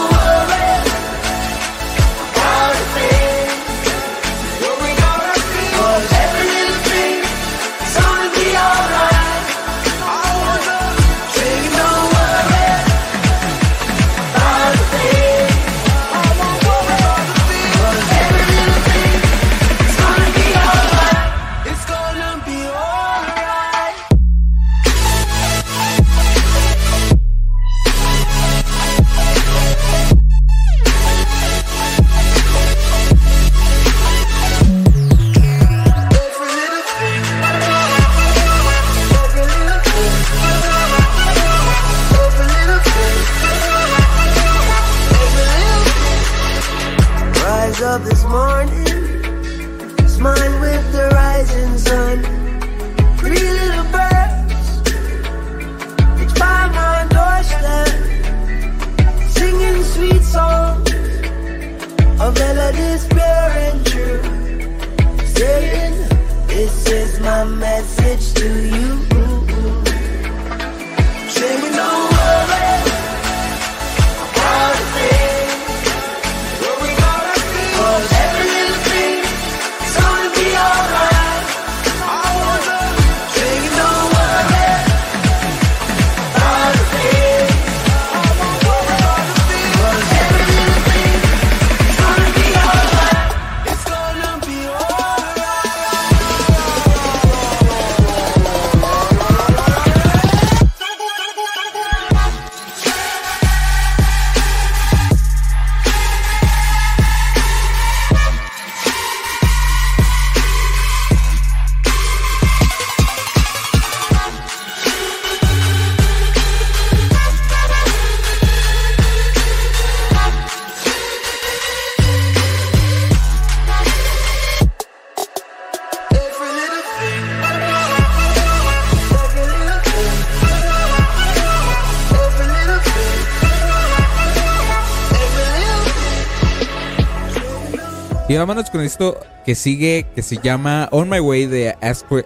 [138.39, 142.25] vámonos con esto que sigue, que se llama On My Way de ah, Asquel,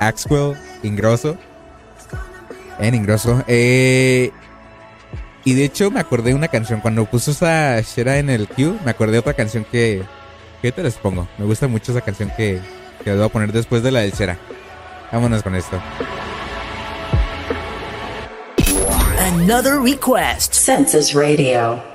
[0.00, 1.36] Axwell Ingrosso.
[2.78, 3.42] En Ingrosso.
[3.46, 4.30] Eh,
[5.44, 6.80] y de hecho me acordé de una canción.
[6.80, 10.02] Cuando puso esa Shera en el queue, me acordé de otra canción que...
[10.60, 11.26] ¿Qué te les pongo?
[11.38, 12.60] Me gusta mucho esa canción que,
[13.02, 14.38] que voy a poner después de la del Shera.
[15.10, 15.80] Vámonos con esto.
[19.18, 20.54] Another request.
[20.54, 21.91] Census Radio.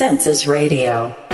[0.00, 1.29] Census Radio.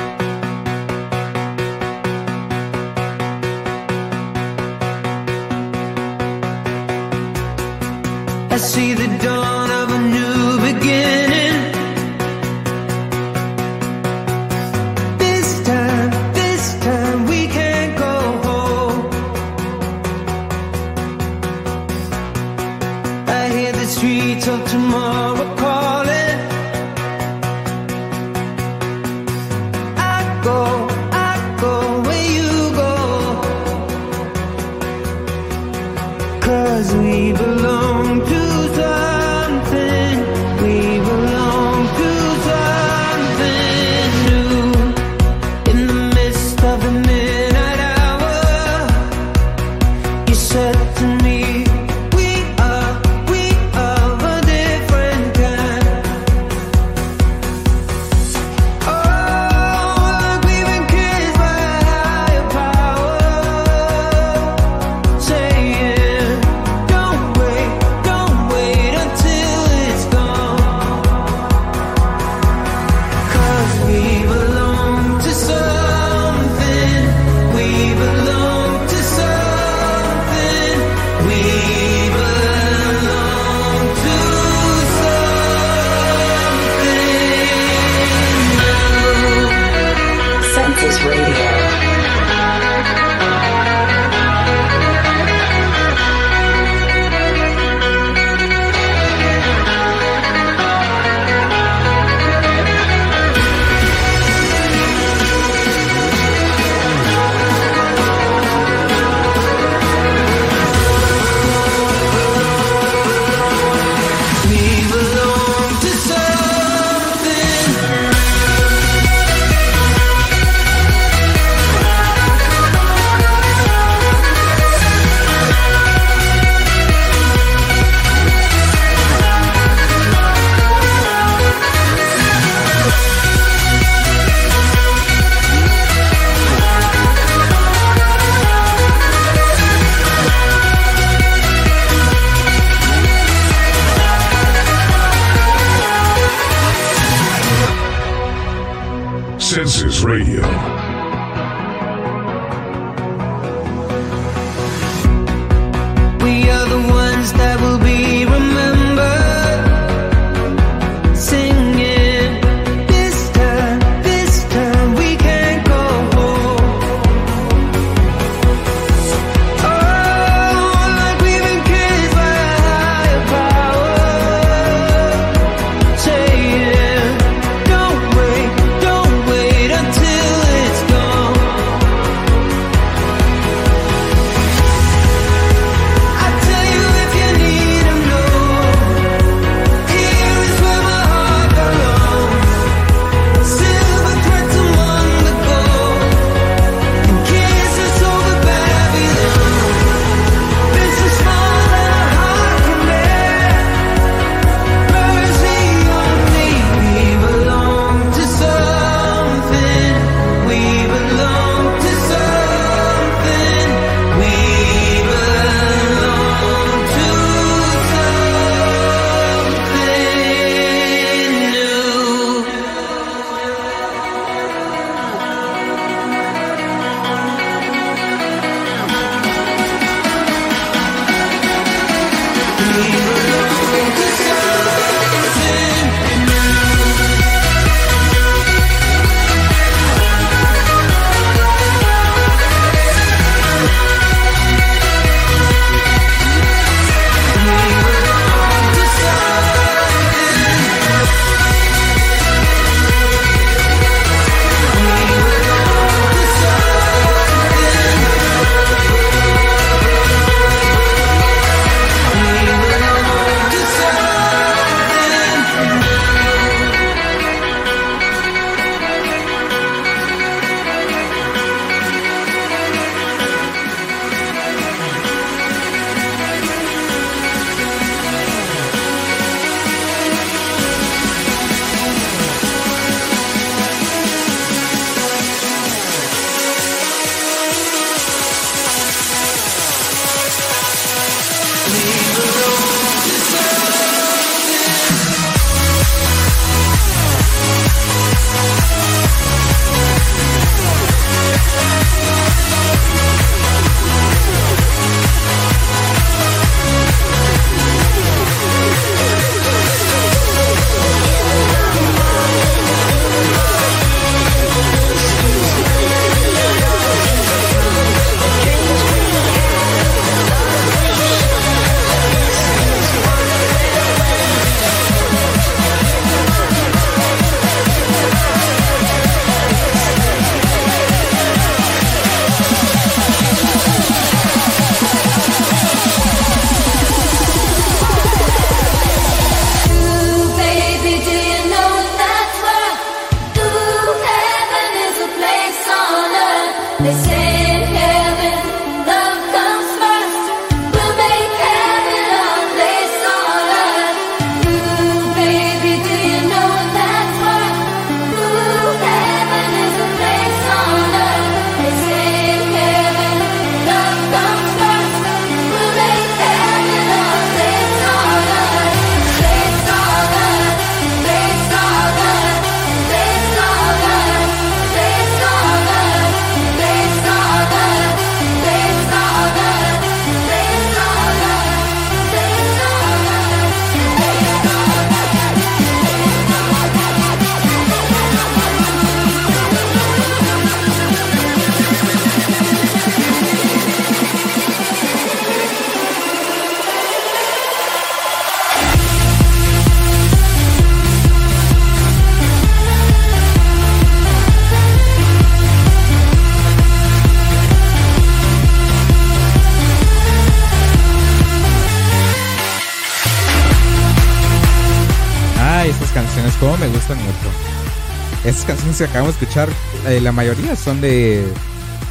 [418.66, 419.48] 15 acabamos de escuchar,
[419.86, 421.24] eh, la mayoría son de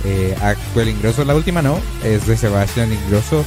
[0.04, 0.94] eh, Actuel
[1.26, 3.46] la última no, es de Sebastián Ingrosso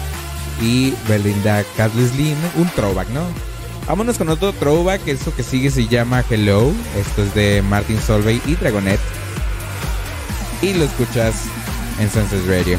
[0.62, 3.20] y Belinda Carlisle, un throwback, ¿no?
[3.86, 8.40] Vámonos con otro throwback, eso que sigue se llama Hello, esto es de Martin Solveig
[8.46, 9.00] y Dragonet.
[10.62, 11.34] Y lo escuchas
[12.00, 12.78] en Sunset Radio.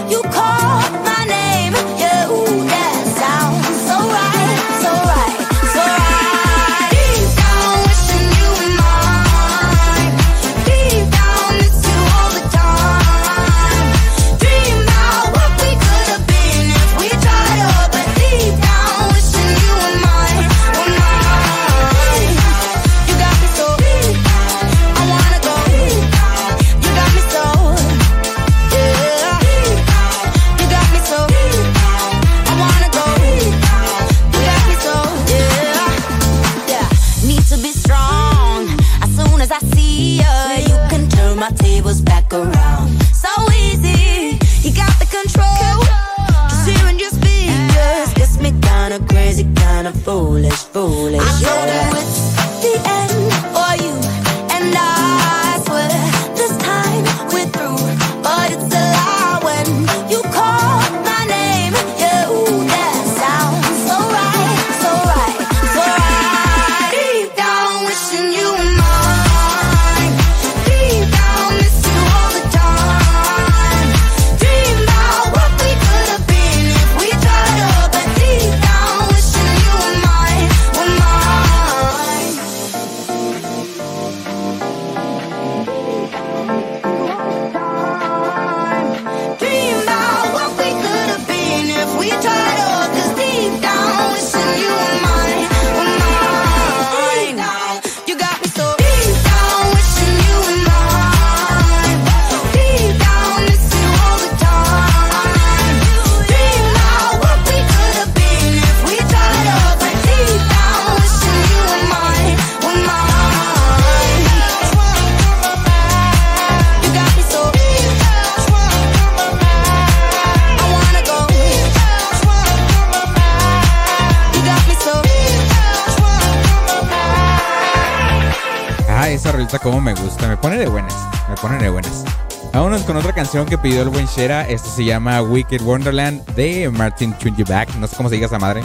[133.31, 137.73] que pidió el buen Shera, esto se llama Wicked Wonderland de Martin Chunjiback.
[137.75, 138.61] No sé cómo se diga esa madre.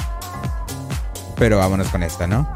[1.37, 2.49] Pero vámonos con esta, ¿no?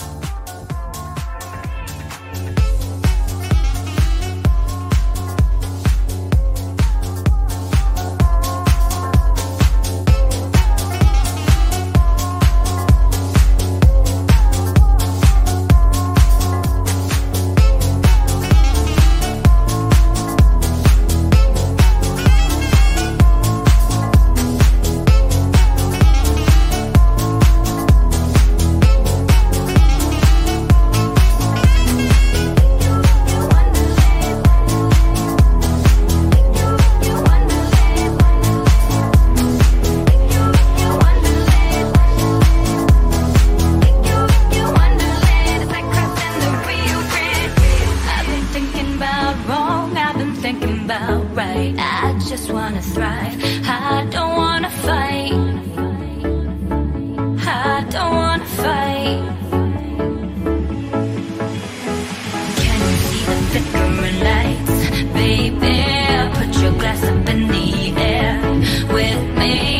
[48.91, 51.75] thinking about wrong, I've been thinking about right.
[51.79, 55.33] I just wanna thrive, I don't wanna fight.
[57.47, 59.21] I don't wanna fight.
[62.57, 64.79] Can you see the flickering lights,
[65.15, 65.77] baby?
[66.35, 68.41] Put your glass up in the air
[68.93, 69.80] with me.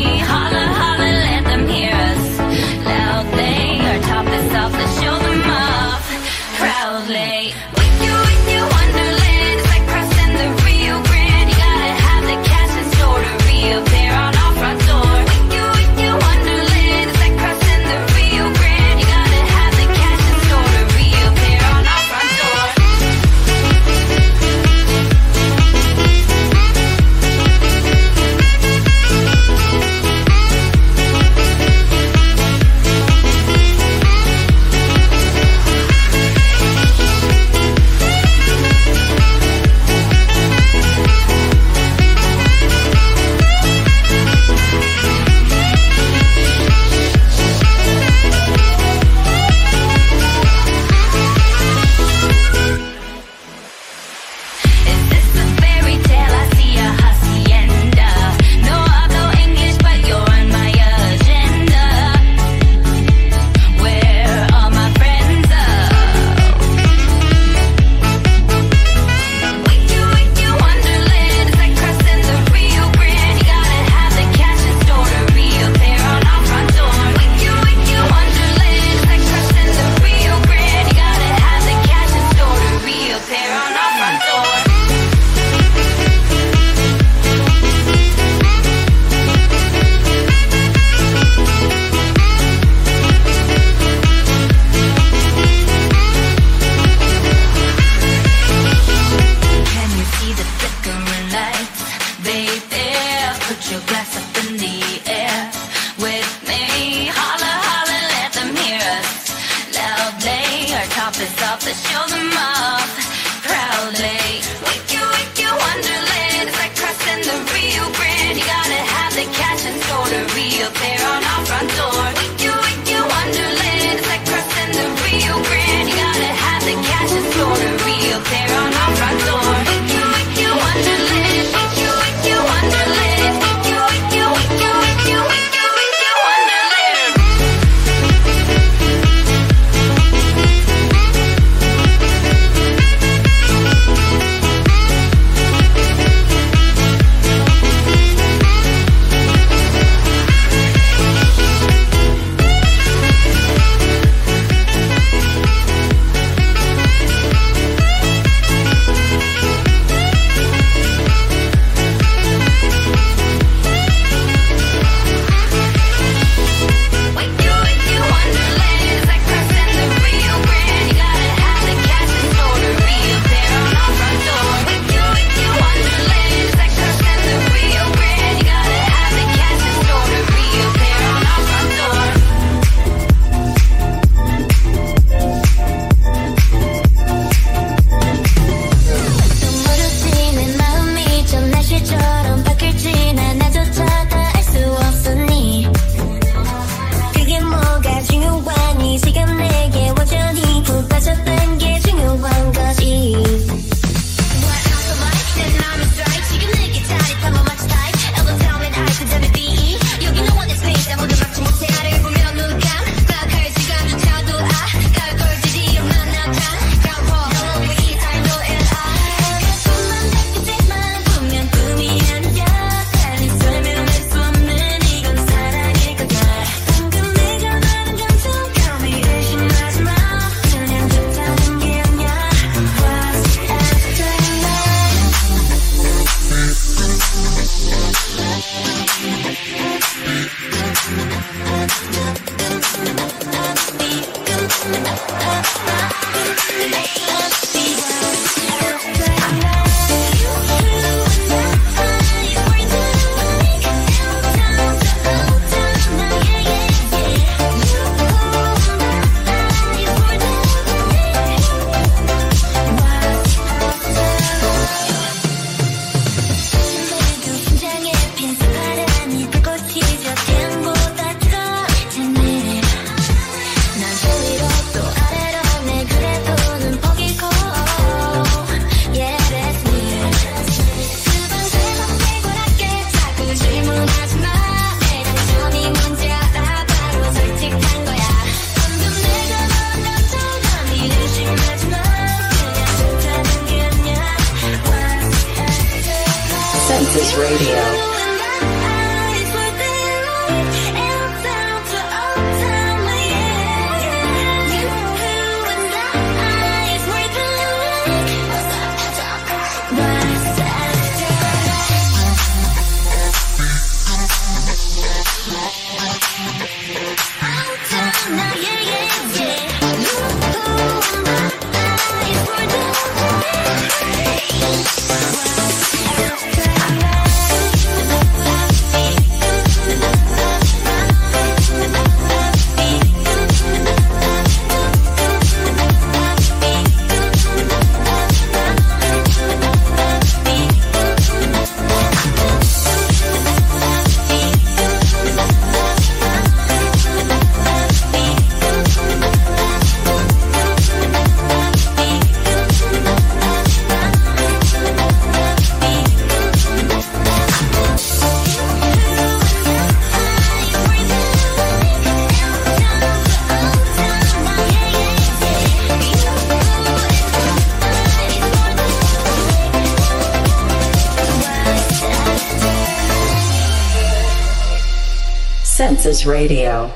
[376.05, 376.69] Radio.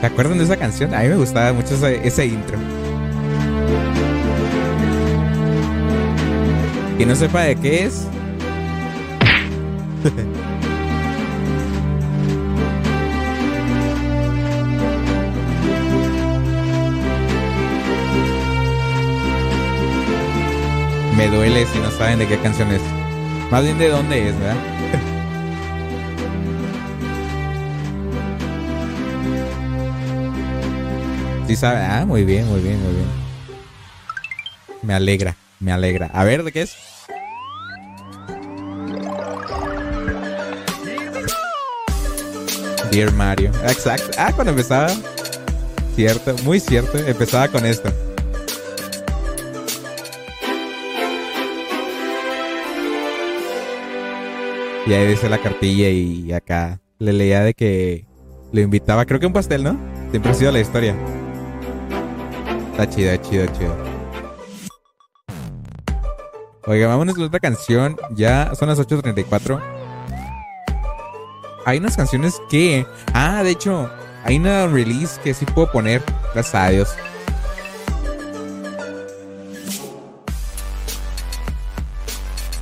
[0.00, 0.94] ¿Se acuerdan de esa canción?
[0.94, 2.58] A mí me gustaba mucho ese, ese intro.
[6.98, 8.06] Que no sepa de qué es.
[21.16, 22.82] Me duele si no saben de qué canción es.
[23.50, 24.56] Más bien de dónde es, ¿verdad?
[31.46, 31.80] Sí sabe.
[31.80, 33.06] Ah, muy bien, muy bien, muy bien.
[34.82, 36.06] Me alegra, me alegra.
[36.14, 36.74] A ver, ¿de qué es?
[42.90, 43.50] Dear Mario.
[43.64, 44.10] Exacto.
[44.18, 44.88] Ah, cuando empezaba.
[45.94, 46.96] Cierto, muy cierto.
[46.96, 47.92] Empezaba con esto.
[54.86, 58.06] Y ahí dice la cartilla y acá le leía de que
[58.52, 59.78] lo invitaba, creo que un pastel, ¿no?
[60.10, 60.94] Siempre ha sido la historia.
[62.72, 63.76] Está chido, chido, chido.
[66.66, 67.96] Oiga, vámonos con otra canción.
[68.10, 69.60] Ya son las 8.34.
[71.64, 72.86] Hay unas canciones que...
[73.12, 73.90] Ah, de hecho,
[74.24, 76.02] hay una release que sí puedo poner.
[76.32, 76.94] Gracias a Dios.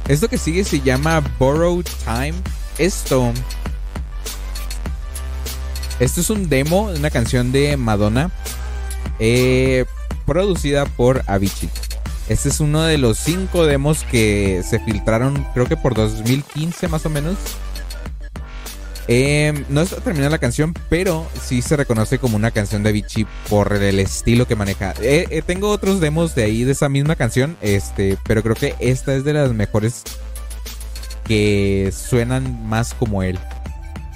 [0.09, 2.35] Esto que sigue se llama Borrowed Time.
[2.79, 3.33] Esto.
[6.01, 8.31] Esto es un demo de una canción de Madonna.
[9.19, 9.85] eh,
[10.27, 11.69] producida por Avicii.
[12.29, 17.05] Este es uno de los cinco demos que se filtraron, creo que por 2015 más
[17.07, 17.37] o menos.
[19.15, 23.27] Eh, no está terminada la canción, pero sí se reconoce como una canción de Avicii
[23.51, 24.95] por el estilo que maneja.
[25.03, 28.75] Eh, eh, tengo otros demos de ahí de esa misma canción, este, pero creo que
[28.79, 30.03] esta es de las mejores
[31.25, 33.39] que suenan más como él.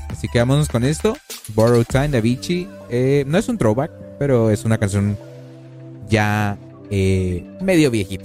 [0.08, 1.14] Así que vámonos con esto.
[1.48, 2.66] Borrow Time de Avicii.
[2.88, 5.18] Eh, no es un throwback, pero es una canción
[6.08, 6.56] ya
[6.88, 8.24] medio viejita.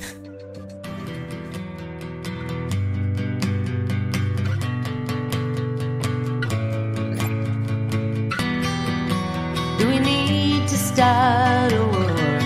[11.02, 12.40] Start a war?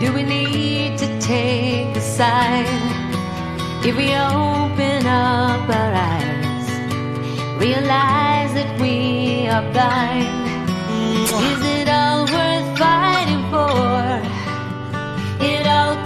[0.00, 2.68] Do we need to take a side?
[3.88, 6.68] If we open up our eyes,
[7.64, 10.28] realize that we are blind.
[11.50, 13.96] Is it all worth fighting for?
[15.52, 15.96] It all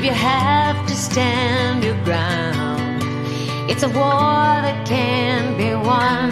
[0.00, 3.02] if you have to stand your ground.
[3.70, 6.30] It's a war that can be won.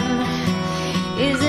[1.21, 1.48] Is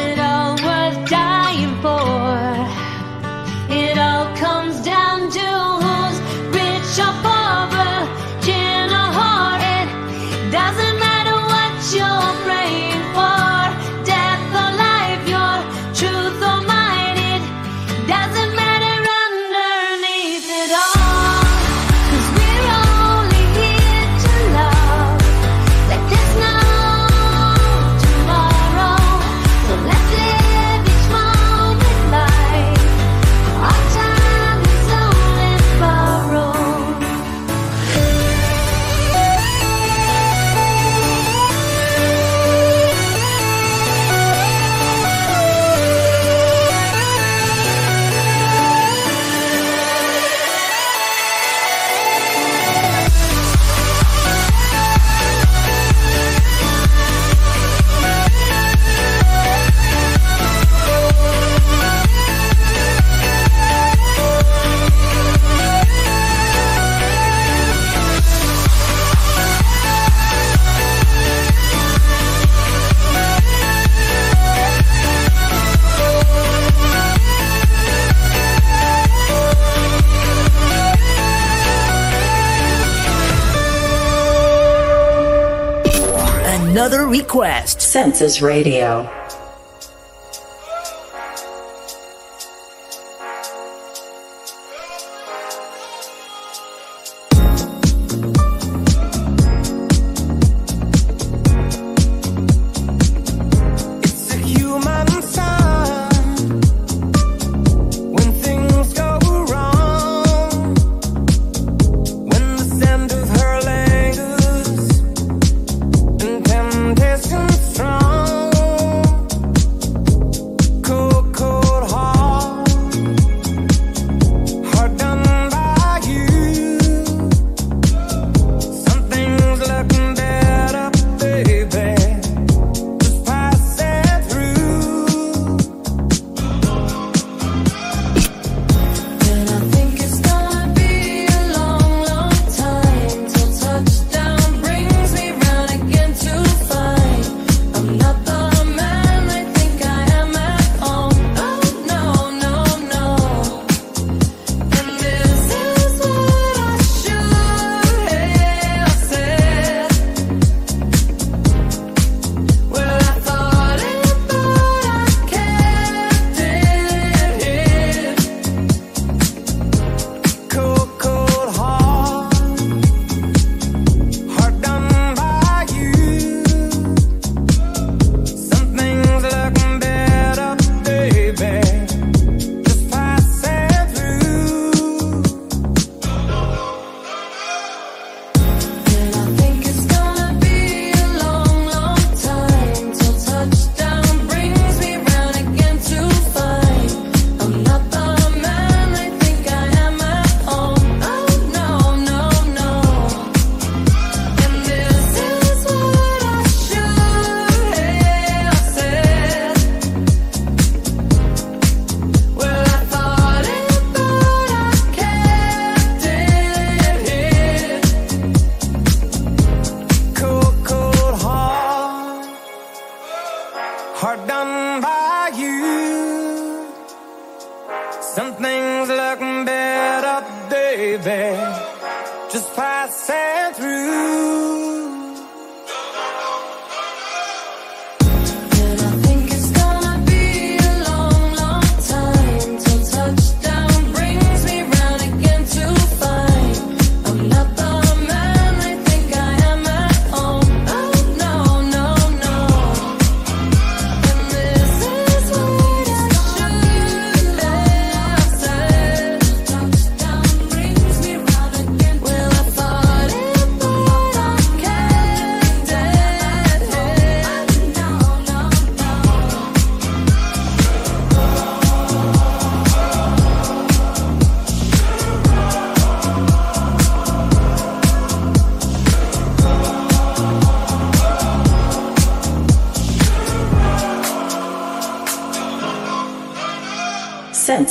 [87.30, 87.80] Quest.
[87.80, 89.19] Census Radio.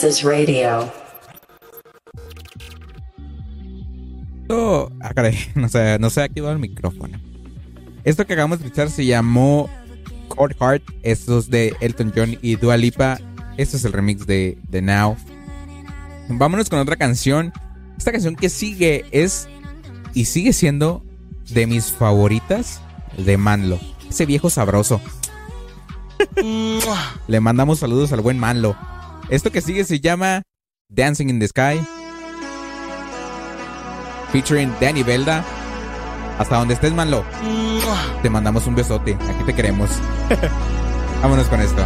[0.10, 0.92] Census Radio.
[4.42, 7.20] Esto, ah, caray, no sé, no se ha activado el micrófono.
[8.04, 9.70] Esto que acabamos de escuchar se llamó
[10.30, 10.84] Cold Heart.
[11.04, 13.20] Esto es de Elton John y Dua Lipa.
[13.58, 15.16] Este es el remix de, de Now.
[16.30, 17.54] Vámonos con otra canción.
[17.98, 19.48] Esta canción que sigue es
[20.14, 21.04] y sigue siendo
[21.50, 22.82] de mis favoritas
[23.18, 23.80] de Manlo.
[24.10, 25.02] Ese viejo sabroso.
[27.28, 28.76] Le mandamos saludos al buen Manlo.
[29.30, 30.42] Esto que sigue se llama
[30.90, 31.80] Dancing in the Sky.
[34.32, 35.44] Featuring Danny Belda.
[36.40, 37.24] Hasta donde estés, Manlo.
[38.24, 39.14] Te mandamos un besote.
[39.14, 39.90] Aquí te queremos.
[41.22, 41.84] Vámonos con esto.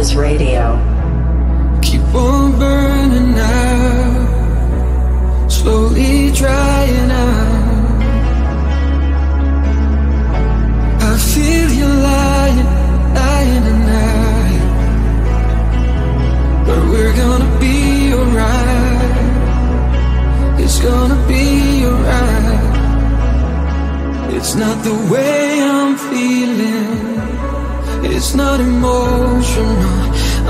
[0.00, 0.78] Census Radio.
[1.82, 4.32] Keep on burning out,
[5.50, 8.00] slowly drying out.
[11.02, 12.64] I feel you lying,
[13.14, 14.62] lying tonight.
[16.64, 19.12] But we're gonna be alright.
[20.60, 22.70] It's gonna be alright.
[24.32, 27.09] It's not the way I'm feeling.
[28.02, 30.00] It's not emotional.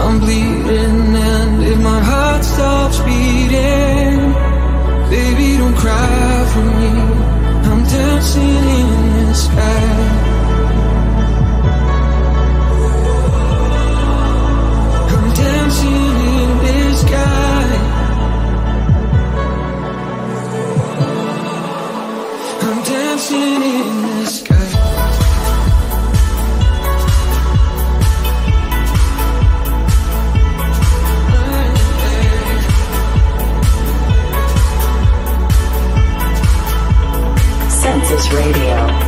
[0.02, 4.32] I'm bleeding, and if my heart stops beating,
[5.10, 6.90] baby, don't cry for me.
[7.70, 10.19] I'm dancing in the sky.
[38.10, 38.99] Census Radio.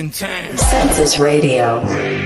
[0.00, 0.56] Go back in time.
[0.56, 2.19] Census Radio.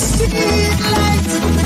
[0.00, 1.59] Streetlights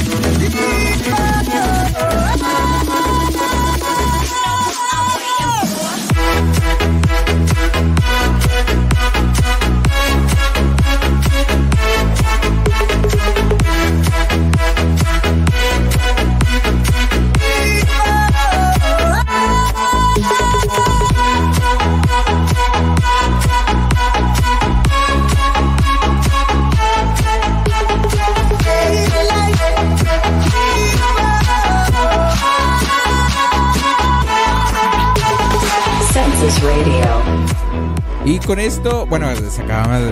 [38.47, 39.29] con esto, bueno,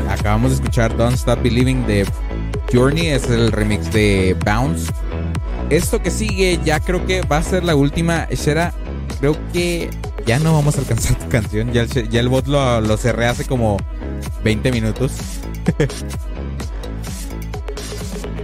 [0.08, 2.06] acabamos, de escuchar Don't Stop Believing de
[2.72, 4.90] Journey, es el remix de Bounce.
[5.70, 8.26] Esto que sigue ya creo que va a ser la última.
[8.30, 8.72] Shera,
[9.20, 9.90] creo que
[10.26, 11.72] ya no vamos a alcanzar tu canción.
[11.72, 13.76] Ya el, ya el bot lo, lo cerré hace como
[14.44, 15.12] 20 minutos.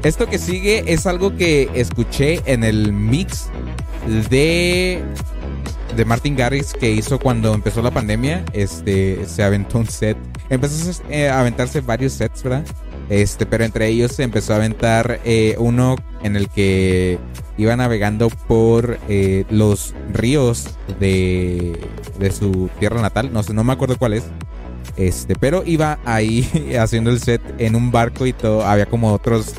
[0.03, 3.49] Esto que sigue es algo que escuché en el mix
[4.31, 5.03] de
[5.99, 8.45] de Martin Garrix que hizo cuando empezó la pandemia.
[8.53, 10.17] Este se aventó un set.
[10.49, 12.65] Empezó eh, a aventarse varios sets, ¿verdad?
[13.11, 17.19] Este, pero entre ellos se empezó a aventar eh, uno en el que
[17.57, 21.77] iba navegando por eh, los ríos de,
[22.21, 23.33] de su tierra natal.
[23.33, 24.25] No sé, no me acuerdo cuál es.
[24.97, 26.49] Este, pero iba ahí
[26.81, 28.65] haciendo el set en un barco y todo.
[28.65, 29.55] Había como otros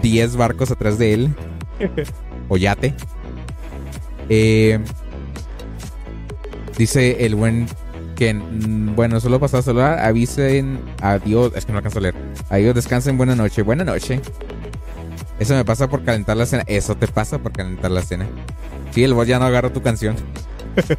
[0.00, 1.34] 10 barcos atrás de él.
[2.48, 2.94] o yate.
[4.30, 4.78] Eh,
[6.78, 7.66] dice el buen
[8.16, 9.98] que, mm, bueno, solo pasó a saludar.
[10.00, 11.52] Avisen adiós.
[11.54, 12.14] Es que no alcanzo a leer.
[12.48, 13.16] Adiós, descansen.
[13.18, 13.62] Buena noche.
[13.62, 14.20] Buena noche.
[15.38, 16.64] Eso me pasa por calentar la cena.
[16.66, 18.26] Eso te pasa por calentar la cena.
[18.90, 20.16] Sí, el bot ya no agarra tu canción.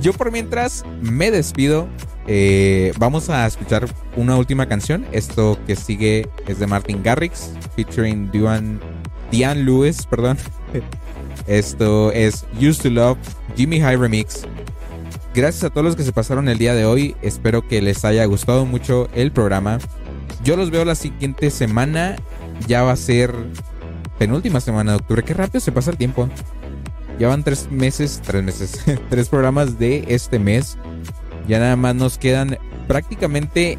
[0.00, 1.86] Yo por mientras me despido.
[2.26, 3.86] Eh, vamos a escuchar
[4.16, 5.06] una última canción.
[5.12, 8.78] Esto que sigue es de Martin Garrix, featuring Diane,
[9.30, 10.38] Diane Lewis, perdón.
[11.46, 13.18] Esto es Used to Love,
[13.56, 14.46] Jimmy High Remix.
[15.34, 17.16] Gracias a todos los que se pasaron el día de hoy.
[17.22, 19.78] Espero que les haya gustado mucho el programa.
[20.44, 22.16] Yo los veo la siguiente semana.
[22.66, 23.34] Ya va a ser
[24.18, 25.22] penúltima semana de octubre.
[25.22, 26.28] Qué rápido se pasa el tiempo.
[27.18, 30.76] Ya van tres meses, tres meses, tres programas de este mes.
[31.48, 33.78] Ya nada más nos quedan prácticamente.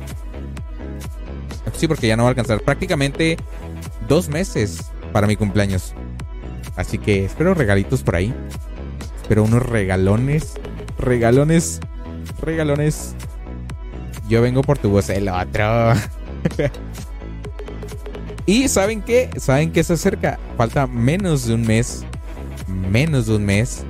[1.77, 2.61] Sí, porque ya no va a alcanzar.
[2.61, 3.37] Prácticamente
[4.07, 5.93] dos meses para mi cumpleaños.
[6.75, 8.33] Así que espero regalitos por ahí.
[9.21, 10.53] Espero unos regalones.
[10.97, 11.79] Regalones.
[12.41, 13.15] Regalones.
[14.27, 15.93] Yo vengo por tu voz, el otro.
[18.45, 19.29] y ¿saben qué?
[19.37, 20.39] ¿Saben qué se acerca?
[20.57, 22.05] Falta menos de un mes.
[22.67, 23.83] Menos de un mes.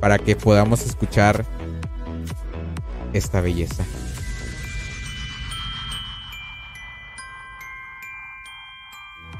[0.00, 1.44] Para que podamos escuchar
[3.12, 3.84] esta belleza.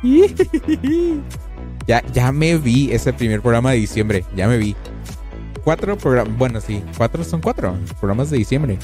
[1.87, 4.25] ya, ya me vi ese primer programa de diciembre.
[4.37, 4.77] Ya me vi.
[5.63, 6.37] Cuatro programas.
[6.37, 6.83] Bueno, sí.
[6.97, 8.79] Cuatro son cuatro programas de diciembre.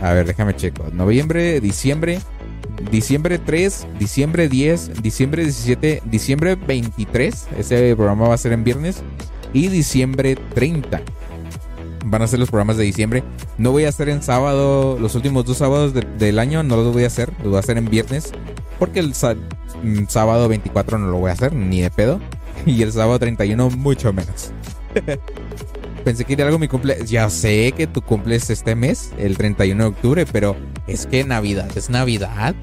[0.00, 0.84] A ver, déjame checo.
[0.92, 2.20] Noviembre, diciembre.
[2.90, 7.48] Diciembre 3, diciembre 10, diciembre 17, diciembre 23.
[7.58, 9.02] Ese programa va a ser en viernes.
[9.52, 11.02] Y diciembre 30
[12.04, 13.22] van a ser los programas de diciembre.
[13.58, 16.92] No voy a hacer en sábado, los últimos dos sábados de, del año no los
[16.92, 18.32] voy a hacer, los voy a hacer en viernes.
[18.78, 22.20] Porque el sábado 24 no lo voy a hacer, ni de pedo.
[22.66, 24.52] Y el sábado 31 mucho menos.
[26.04, 27.04] Pensé que era algo mi cumple.
[27.06, 30.56] Ya sé que tu cumples este mes, el 31 de octubre, pero
[30.86, 32.54] es que Navidad es Navidad.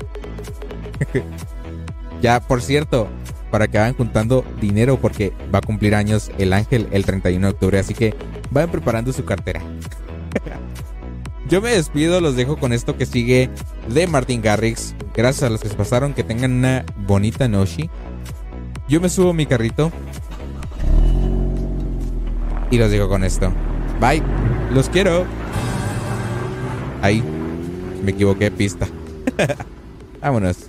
[2.21, 3.09] ya, por cierto,
[3.51, 7.53] para que vayan juntando dinero porque va a cumplir años el ángel el 31 de
[7.53, 8.13] octubre, así que
[8.51, 9.61] vayan preparando su cartera.
[11.49, 13.49] Yo me despido, los dejo con esto que sigue
[13.87, 14.93] de Martin Garrix.
[15.15, 17.89] Gracias a los que se pasaron, que tengan una bonita noche.
[18.87, 19.91] Yo me subo mi carrito
[22.69, 23.51] y los dejo con esto.
[23.99, 24.21] Bye,
[24.71, 25.25] los quiero.
[27.01, 27.23] Ahí,
[28.03, 28.87] me equivoqué pista.
[30.21, 30.68] Vámonos.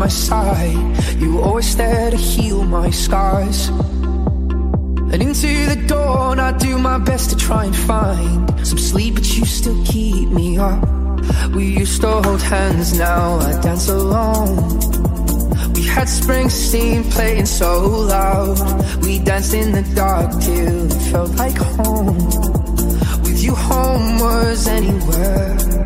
[0.00, 1.20] my side.
[1.20, 3.68] You always there to heal my scars.
[5.12, 9.26] And into the dawn, I do my best to try and find some sleep, but
[9.36, 10.80] you still keep me up.
[11.54, 14.56] We used to hold hands, now I dance alone.
[15.74, 17.70] We had Springsteen playing so
[18.16, 18.56] loud.
[19.02, 22.16] We danced in the dark till it felt like home.
[23.24, 25.79] With you, home was anywhere.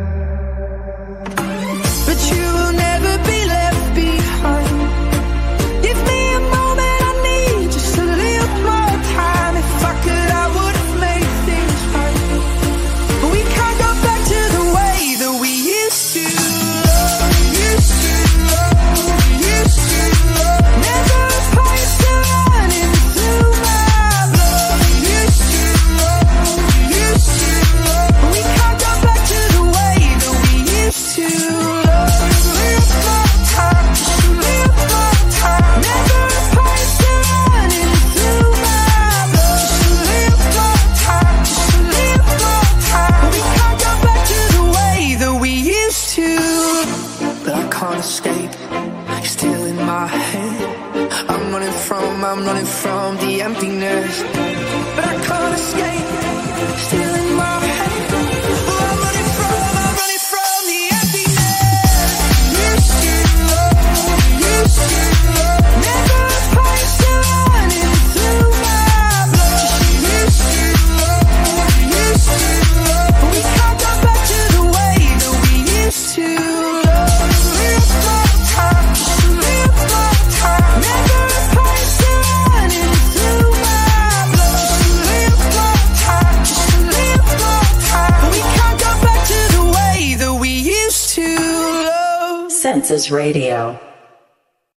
[93.10, 93.80] Radio.